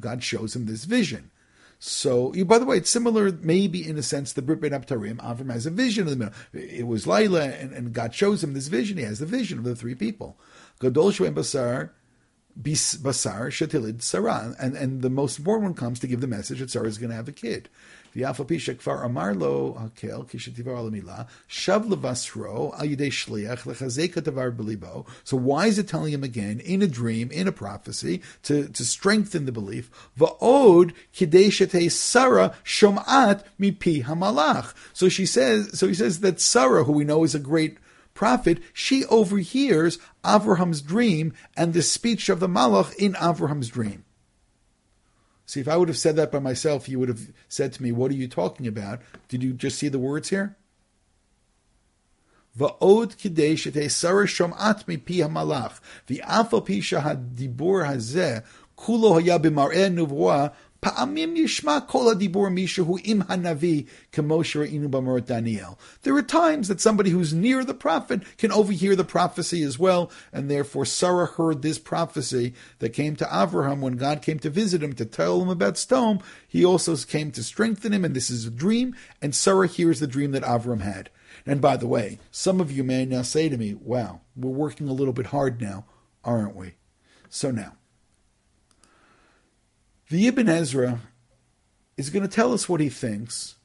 [0.01, 1.31] God shows him this vision.
[1.79, 5.17] So, by the way, it's similar, maybe in a sense, the Brit Bein HaBetarim.
[5.19, 6.35] Avram has a vision in the middle.
[6.55, 8.97] It was Laila, and, and God shows him this vision.
[8.97, 10.39] He has the vision of the three people.
[10.81, 11.91] Gadol Shuem Basar,
[12.61, 14.55] Basar, Shatilid, Sarah.
[14.59, 17.11] And, and the most important one comes to give the message that Sarah is going
[17.11, 17.69] to have a kid.
[18.17, 18.37] Shav
[21.87, 25.07] levasro al yidei shliach lechazeka davar belibo.
[25.23, 28.85] So why is it telling him again in a dream, in a prophecy, to, to
[28.87, 29.91] strengthen the belief?
[30.19, 34.73] Va'od kidei shetei Sarah shomat mipi hamalach.
[34.95, 37.77] So she says, so he says that Sarah, who we know is a great
[38.17, 44.05] prophet, she overhears Avraham's dream and the speech of the Malach in Avraham's dream.
[45.45, 47.93] See, if I would have said that by myself, you would have said to me,
[47.93, 49.01] What are you talking about?
[49.29, 50.57] Did you just see the words here?
[59.97, 60.53] Nuvoah
[66.03, 70.11] There are times that somebody who's near the prophet can overhear the prophecy as well,
[70.33, 74.83] and therefore Sarah heard this prophecy that came to Avraham when God came to visit
[74.83, 76.21] him to tell him about Sodom.
[76.47, 80.07] He also came to strengthen him, and this is a dream, and Sarah hears the
[80.07, 81.11] dream that Avraham had.
[81.45, 84.89] And by the way, some of you may now say to me, wow, we're working
[84.89, 85.85] a little bit hard now,
[86.25, 86.75] aren't we?
[87.29, 87.77] So now,
[90.09, 91.01] the Ibn Ezra
[91.97, 93.57] is going to tell us what he thinks,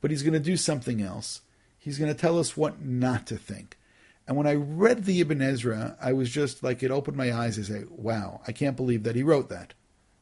[0.00, 1.40] but he's going to do something else.
[1.78, 3.78] He's going to tell us what not to think.
[4.26, 7.58] And when I read the Ibn Ezra, I was just like, it opened my eyes.
[7.58, 9.74] I say, wow, I can't believe that he wrote that.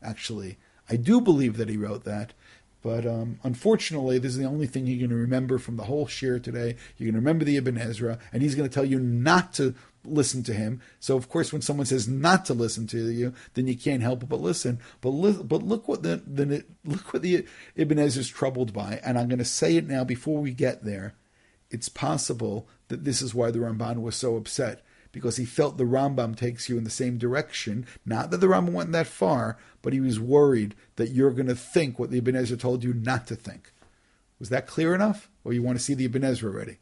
[0.03, 0.59] Actually,
[0.91, 2.35] I do believe that he wrote that.
[2.83, 6.07] But um, unfortunately, this is the only thing you're going to remember from the whole
[6.07, 6.77] shiur today.
[6.99, 9.75] You're going to remember the Ibn Ezra, and he's going to tell you not to
[10.05, 10.81] listen to him.
[11.01, 14.29] So of course, when someone says not to listen to you, then you can't help
[14.29, 14.81] but listen.
[15.01, 17.47] But li- but look what the, the look what the
[17.77, 20.85] Ibn Ezra is troubled by, and I'm going to say it now before we get
[20.85, 21.15] there.
[21.71, 24.83] It's possible that this is why the Ramban was so upset
[25.15, 27.87] because he felt the Rambam takes you in the same direction.
[28.05, 31.55] Not that the Rambam went that far, but he was worried that you're going to
[31.55, 33.73] think what the Ibn Ezra told you not to think.
[34.41, 35.31] Was that clear enough?
[35.45, 36.79] Or you want to see the Ibn Ezra already?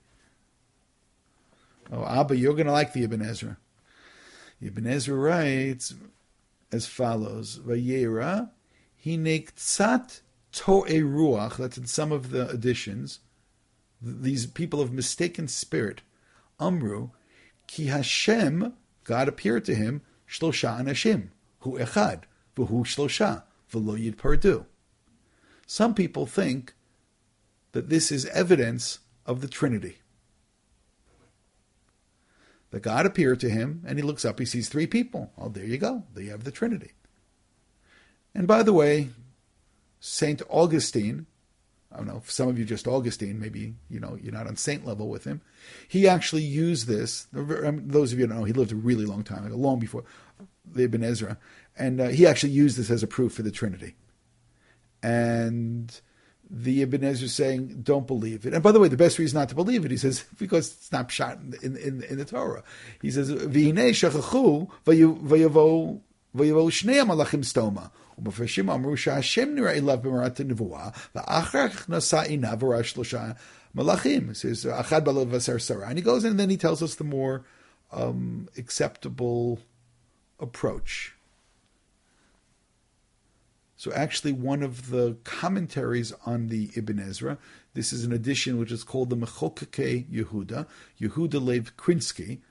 [1.95, 3.59] Oh, Abba, you're going to like the Ibn Ezra.
[4.63, 5.95] Ibn Ezra writes
[6.73, 8.49] as follows: Vayera
[9.05, 10.21] tzat
[10.53, 11.57] to'e ruach.
[11.59, 13.19] That's in some of the editions.
[14.01, 16.01] These people of mistaken spirit,
[16.59, 17.11] Amru,
[17.67, 18.73] ki Hashem,
[19.05, 21.29] God appeared to him, shlosha anashim,
[21.61, 22.23] hu echad,
[22.57, 24.65] v'hu shlosha, v'lo yidpardu.
[25.67, 26.75] Some people think
[27.73, 30.02] that this is evidence of the Trinity
[32.73, 35.31] that God appeared to him and he looks up, he sees three people.
[35.39, 36.03] Oh, there you go.
[36.15, 36.93] There you have the Trinity.
[38.35, 39.11] And by the way,
[40.01, 41.27] Saint Augustine,
[41.93, 44.87] I don't know, some of you just Augustine, maybe you know you're not on saint
[44.87, 45.43] level with him.
[45.87, 47.27] He actually used this.
[47.33, 50.05] Those of you don't know, he lived a really long time, like long before
[50.65, 51.39] the Ibn Ezra,
[51.77, 53.95] and uh, he actually used this as a proof for the Trinity.
[55.03, 56.01] And
[56.50, 58.54] the Ibn Ezra is saying, don't believe it.
[58.54, 60.92] And by the way, the best reason not to believe it, he says, because it's
[60.92, 62.64] not shot in, in, in the Torah.
[63.02, 66.02] He says, V'hinei shechachu v'yavo
[66.36, 67.92] shnei malachim stoma.
[68.18, 73.32] ומפרשים אמרו שהשם נראה אליו במראת הנבואה, ואחר כך נשא עיניו וראה שלושה
[73.76, 74.30] מלאכים.
[74.30, 75.90] He says, אחד בלב ועשר שרה.
[75.90, 77.44] And he goes and then he tells us the more
[77.92, 79.60] um, acceptable
[80.40, 81.14] approach.
[83.83, 87.37] So actually, one of the commentaries on the Ibn Ezra,
[87.75, 90.69] this is an edition which is called the Mechokake Yehuda,
[91.01, 92.43] Yehuda Leib Krinsky,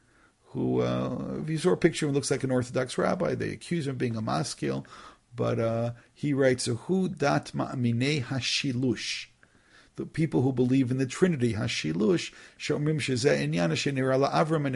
[0.48, 3.34] who, uh, if you saw a picture him, looks like an Orthodox rabbi.
[3.34, 4.86] They accuse him of being a maskil,
[5.34, 9.28] but uh, he writes, Hu dat ma'amine hashilush.
[9.96, 14.76] The people who believe in the Trinity, hashilush, shomrim shezeh shenira Avram and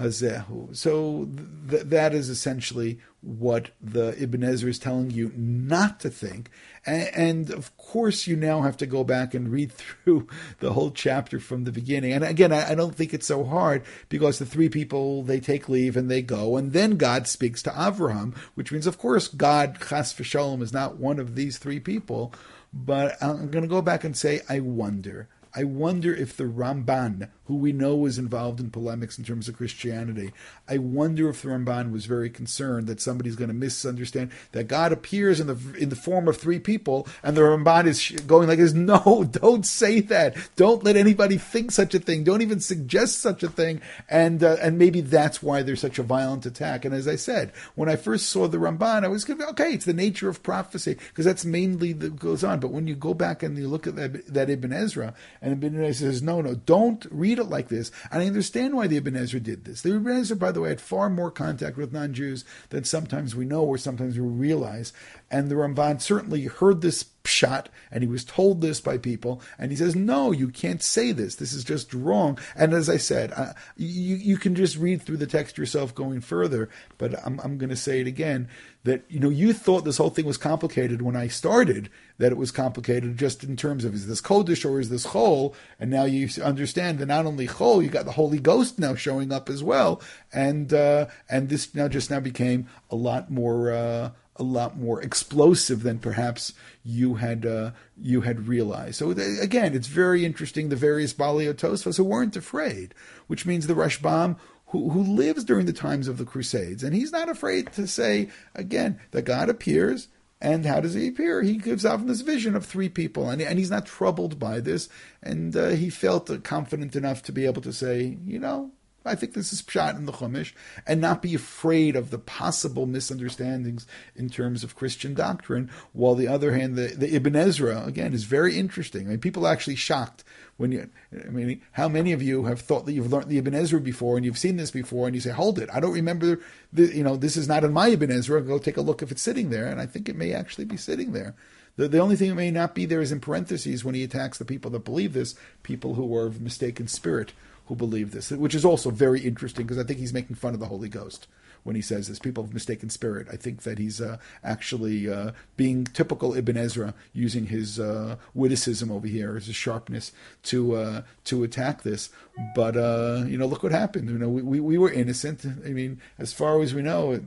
[0.00, 0.74] hazehu.
[0.76, 1.28] So
[1.68, 6.50] th- that is essentially what the Ibn Ezra is telling you not to think.
[6.86, 9.72] And, of course, you now have to go back and read
[10.04, 10.26] through
[10.60, 12.12] the whole chapter from the beginning.
[12.12, 15.68] And again, I, I don't think it's so hard because the three people, they take
[15.68, 16.56] leave and they go.
[16.56, 20.96] And then God speaks to Avraham, which means, of course, God, chas v'shalom, is not
[20.96, 22.32] one of these three people.
[22.72, 25.28] But I'm going to go back and say, I wonder.
[25.54, 29.56] I wonder if the Ramban, who we know was involved in polemics in terms of
[29.56, 30.32] Christianity,
[30.68, 34.92] I wonder if the Ramban was very concerned that somebody's going to misunderstand that God
[34.92, 38.58] appears in the in the form of three people, and the Ramban is going like
[38.58, 38.72] this.
[38.72, 40.36] No, don't say that.
[40.56, 42.22] Don't let anybody think such a thing.
[42.22, 43.80] Don't even suggest such a thing.
[44.08, 46.84] And uh, and maybe that's why there's such a violent attack.
[46.84, 49.72] And as I said, when I first saw the Ramban, I was going, okay.
[49.72, 52.60] It's the nature of prophecy because that's mainly that goes on.
[52.60, 55.82] But when you go back and you look at that, that Ibn Ezra and Ibn
[55.82, 57.90] Ezra says, no, no, don't read it like this.
[58.10, 59.80] And I understand why the Ibn Ezra did this.
[59.80, 63.44] The Ibn Ezra, by the way, had far more contact with non-Jews than sometimes we
[63.44, 64.92] know or sometimes we realize.
[65.30, 69.70] And the Ramban certainly heard this pshat, and he was told this by people, and
[69.70, 71.36] he says, "No, you can't say this.
[71.36, 75.18] This is just wrong." And as I said, uh, you you can just read through
[75.18, 76.68] the text yourself going further.
[76.98, 78.48] But I'm I'm going to say it again
[78.84, 81.90] that you know you thought this whole thing was complicated when I started.
[82.18, 85.54] That it was complicated just in terms of is this kodesh or is this chol,
[85.78, 89.32] and now you understand that not only chol, you got the Holy Ghost now showing
[89.32, 90.00] up as well,
[90.32, 93.72] and uh, and this now just now became a lot more.
[93.72, 94.10] Uh,
[94.40, 97.70] a lot more explosive than perhaps you had uh,
[98.00, 98.96] you had realized.
[98.96, 100.68] So again, it's very interesting.
[100.68, 102.94] The various Balei who weren't afraid,
[103.26, 104.36] which means the Rashbam
[104.68, 108.28] who, who lives during the times of the Crusades, and he's not afraid to say
[108.54, 110.08] again that God appears.
[110.42, 111.42] And how does he appear?
[111.42, 114.88] He gives out this vision of three people, and, and he's not troubled by this.
[115.22, 118.70] And uh, he felt confident enough to be able to say, you know,
[119.04, 120.52] I think this is pshat in the Chumash,
[120.86, 125.70] and not be afraid of the possible misunderstandings in terms of Christian doctrine.
[125.92, 129.06] While the other hand, the, the Ibn Ezra again is very interesting.
[129.06, 130.22] I mean, people are actually shocked
[130.58, 130.90] when you.
[131.12, 134.16] I mean, how many of you have thought that you've learned the Ibn Ezra before
[134.16, 136.38] and you've seen this before, and you say, "Hold it, I don't remember.
[136.72, 138.42] The, you know, this is not in my Ibn Ezra.
[138.42, 140.76] Go take a look if it's sitting there." And I think it may actually be
[140.76, 141.34] sitting there.
[141.76, 144.36] The, the only thing that may not be there is in parentheses when he attacks
[144.36, 147.32] the people that believe this, people who are of mistaken spirit
[147.70, 150.60] who believe this, which is also very interesting because I think he's making fun of
[150.60, 151.28] the Holy Ghost
[151.62, 152.18] when he says this.
[152.18, 153.28] People of mistaken spirit.
[153.30, 158.90] I think that he's uh, actually uh, being typical Ibn Ezra, using his uh, witticism
[158.90, 160.10] over here, his sharpness
[160.44, 162.10] to uh, to attack this.
[162.56, 164.10] But uh, you know, look what happened.
[164.10, 165.46] You know, we, we, we, were innocent.
[165.46, 167.20] I mean, as far as we know,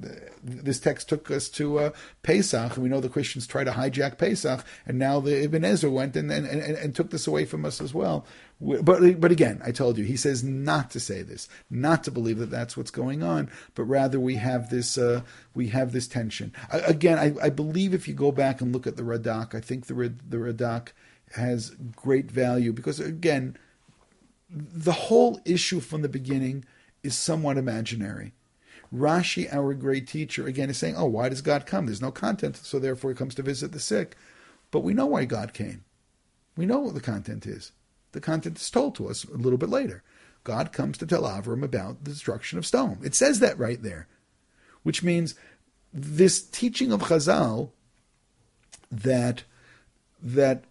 [0.43, 1.89] this text took us to uh,
[2.21, 5.89] Pesach, and we know the Christians try to hijack Pesach, and now the Ibn Ezra
[5.89, 8.25] went and and, and, and took this away from us as well
[8.63, 12.37] But but again, I told you, he says not to say this, not to believe
[12.39, 15.21] that that's what's going on, but rather we have this uh,
[15.53, 16.53] we have this tension.
[16.71, 19.59] I, again, I, I believe if you go back and look at the Radak, I
[19.59, 20.89] think the the Radak
[21.35, 23.57] has great value because again,
[24.49, 26.63] the whole issue from the beginning
[27.01, 28.33] is somewhat imaginary.
[28.95, 31.87] Rashi, our great teacher, again is saying, "Oh, why does God come?
[31.87, 34.15] There's no content, so therefore he comes to visit the sick."
[34.71, 35.83] But we know why God came.
[36.55, 37.71] We know what the content is.
[38.13, 40.03] The content is told to us a little bit later.
[40.43, 42.99] God comes to tell Avram about the destruction of Sodom.
[43.03, 44.07] It says that right there,
[44.83, 45.35] which means
[45.93, 47.69] this teaching of Chazal
[48.91, 49.43] that
[50.21, 50.63] that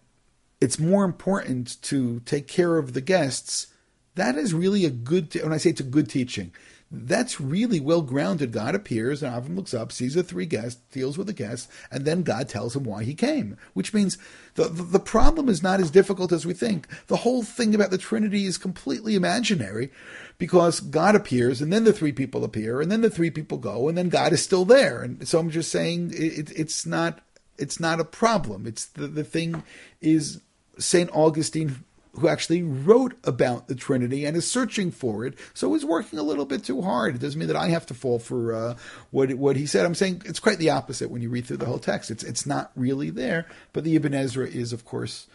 [0.59, 3.67] it's more important to take care of the guests.
[4.15, 5.33] That is really a good.
[5.35, 6.51] When I say it's a good teaching,
[6.95, 8.51] that's really well grounded.
[8.51, 12.05] God appears and Avram looks up, sees the three guests, deals with the guests, and
[12.05, 13.57] then God tells him why he came.
[13.73, 14.19] Which means
[14.53, 16.87] the, the, the problem is not as difficult as we think.
[17.07, 19.91] The whole thing about the Trinity is completely imaginary
[20.37, 23.89] because God appears and then the three people appear and then the three people go
[23.89, 25.01] and then God is still there.
[25.01, 27.21] And so I'm just saying it, it's not
[27.57, 28.67] it's not a problem.
[28.67, 29.63] It's the, the thing
[29.99, 30.41] is
[30.77, 31.09] St.
[31.11, 31.83] Augustine
[32.15, 35.33] who actually wrote about the Trinity and is searching for it.
[35.53, 37.15] So he's working a little bit too hard.
[37.15, 38.75] It doesn't mean that I have to fall for uh,
[39.11, 39.85] what what he said.
[39.85, 42.11] I'm saying it's quite the opposite when you read through the whole text.
[42.11, 43.47] It's it's not really there.
[43.73, 45.27] But the Ibn Ezra is, of course,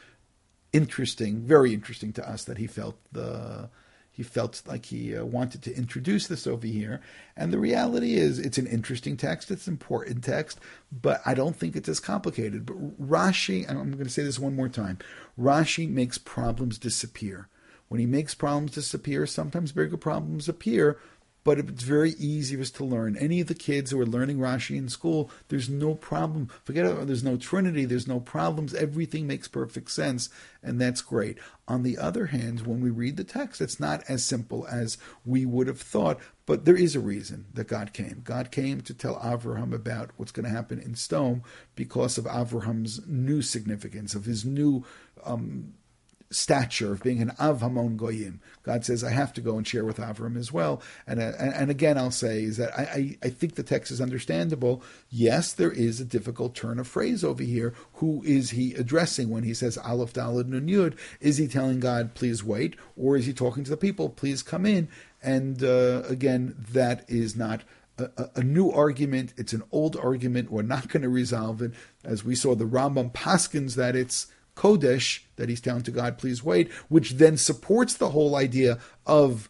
[0.72, 3.70] interesting, very interesting to us that he felt the
[4.18, 7.00] he felt like he uh, wanted to introduce this over here.
[7.36, 10.58] And the reality is, it's an interesting text, it's an important text,
[10.90, 12.66] but I don't think it's as complicated.
[12.66, 14.98] But Rashi, I'm going to say this one more time
[15.38, 17.46] Rashi makes problems disappear.
[17.86, 20.98] When he makes problems disappear, sometimes bigger problems appear,
[21.48, 23.16] but it's very easy for us to learn.
[23.16, 26.50] Any of the kids who are learning Rashi in school, there's no problem.
[26.62, 28.74] Forget it, there's no Trinity, there's no problems.
[28.74, 30.28] Everything makes perfect sense,
[30.62, 31.38] and that's great.
[31.66, 35.46] On the other hand, when we read the text, it's not as simple as we
[35.46, 38.20] would have thought, but there is a reason that God came.
[38.24, 41.42] God came to tell Avraham about what's going to happen in Sodom
[41.76, 44.84] because of Avraham's new significance, of his new
[45.24, 45.72] um,
[46.30, 48.40] stature of being an Av Hamon Goyim.
[48.62, 50.82] God says, I have to go and share with Avram as well.
[51.06, 53.90] And, uh, and, and, again, I'll say is that I, I, I, think the text
[53.90, 54.82] is understandable.
[55.08, 57.74] Yes, there is a difficult turn of phrase over here.
[57.94, 60.98] Who is he addressing when he says Aleph Dalad Nun Yud?
[61.20, 62.76] Is he telling God, please wait?
[62.96, 64.88] Or is he talking to the people, please come in?
[65.22, 67.62] And uh, again, that is not
[67.98, 69.34] a, a, new argument.
[69.36, 70.50] It's an old argument.
[70.50, 71.72] We're not going to resolve it.
[72.04, 76.42] As we saw, the Rambam Paskins that it's Kodesh, that he's telling to God, please
[76.42, 79.48] wait, which then supports the whole idea of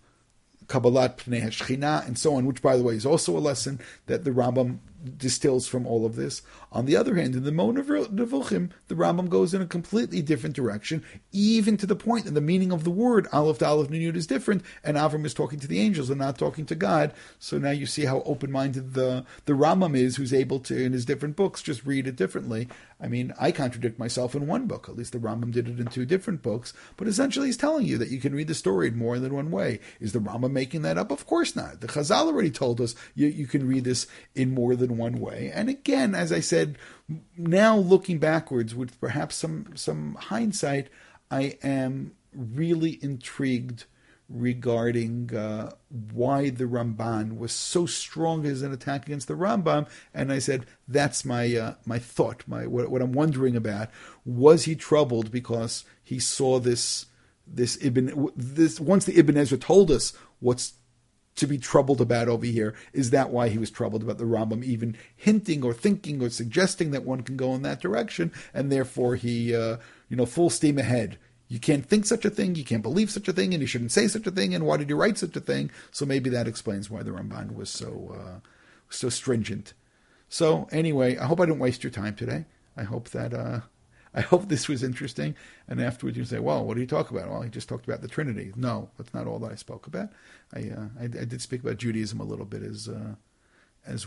[0.67, 4.25] Kabbalat Pnei Hashchina and so on, which, by the way, is also a lesson that
[4.25, 4.81] the Rambam
[5.17, 6.43] distills from all of this.
[6.73, 10.57] On the other hand, in the Moreh Nevuchim, the Rambam goes in a completely different
[10.57, 14.17] direction, even to the point that the meaning of the word Aleph to Aleph Nun
[14.17, 17.15] is different, and Avram is talking to the angels and not talking to God.
[17.39, 21.07] So now you see how open-minded the the Rambam is, who's able to, in his
[21.07, 22.69] different books, just read it differently.
[23.01, 24.89] I mean, I contradict myself in one book.
[24.89, 26.73] At least the Rambam did it in two different books.
[26.97, 29.51] But essentially, he's telling you that you can read the story in more than one
[29.53, 29.79] way.
[30.01, 31.13] Is the Rambam making that up?
[31.13, 31.81] Of course not.
[31.81, 35.53] The Chazal already told us you, you can read this in more than one way.
[35.55, 36.77] And again, as I said,
[37.37, 40.89] now looking backwards with perhaps some some hindsight,
[41.31, 43.85] I am really intrigued
[44.29, 45.73] regarding uh,
[46.13, 50.67] why the Ramban was so strong as an attack against the Rambam, and I said
[50.87, 53.89] that's my uh, my thought, my what, what, I'm wondering about.
[54.25, 57.07] Was he troubled because he saw this
[57.47, 60.75] this Ibn this once the Ibn Ezra told us what's
[61.37, 62.75] to be troubled about over here?
[62.93, 66.91] Is that why he was troubled about the Rambam even hinting or thinking or suggesting
[66.91, 69.79] that one can go in that direction, and therefore he uh,
[70.11, 71.19] you know full steam ahead?
[71.49, 73.93] You can't think such a thing, you can't believe such a thing, and you shouldn't
[73.93, 75.71] say such a thing, and why did you write such a thing?
[75.91, 78.41] So maybe that explains why the Ramban was so uh,
[78.91, 79.73] so stringent.
[80.29, 82.45] So anyway, I hope I didn't waste your time today.
[82.77, 83.61] I hope that uh,
[84.15, 85.35] I hope this was interesting.
[85.67, 87.31] And afterwards you say, well, what do you talk about?
[87.31, 88.53] Well, he just talked about the Trinity.
[88.57, 90.11] No, that's not all that I spoke about.
[90.55, 93.15] I uh, I, I, did speak about Judaism a little bit as uh,
[93.87, 94.07] as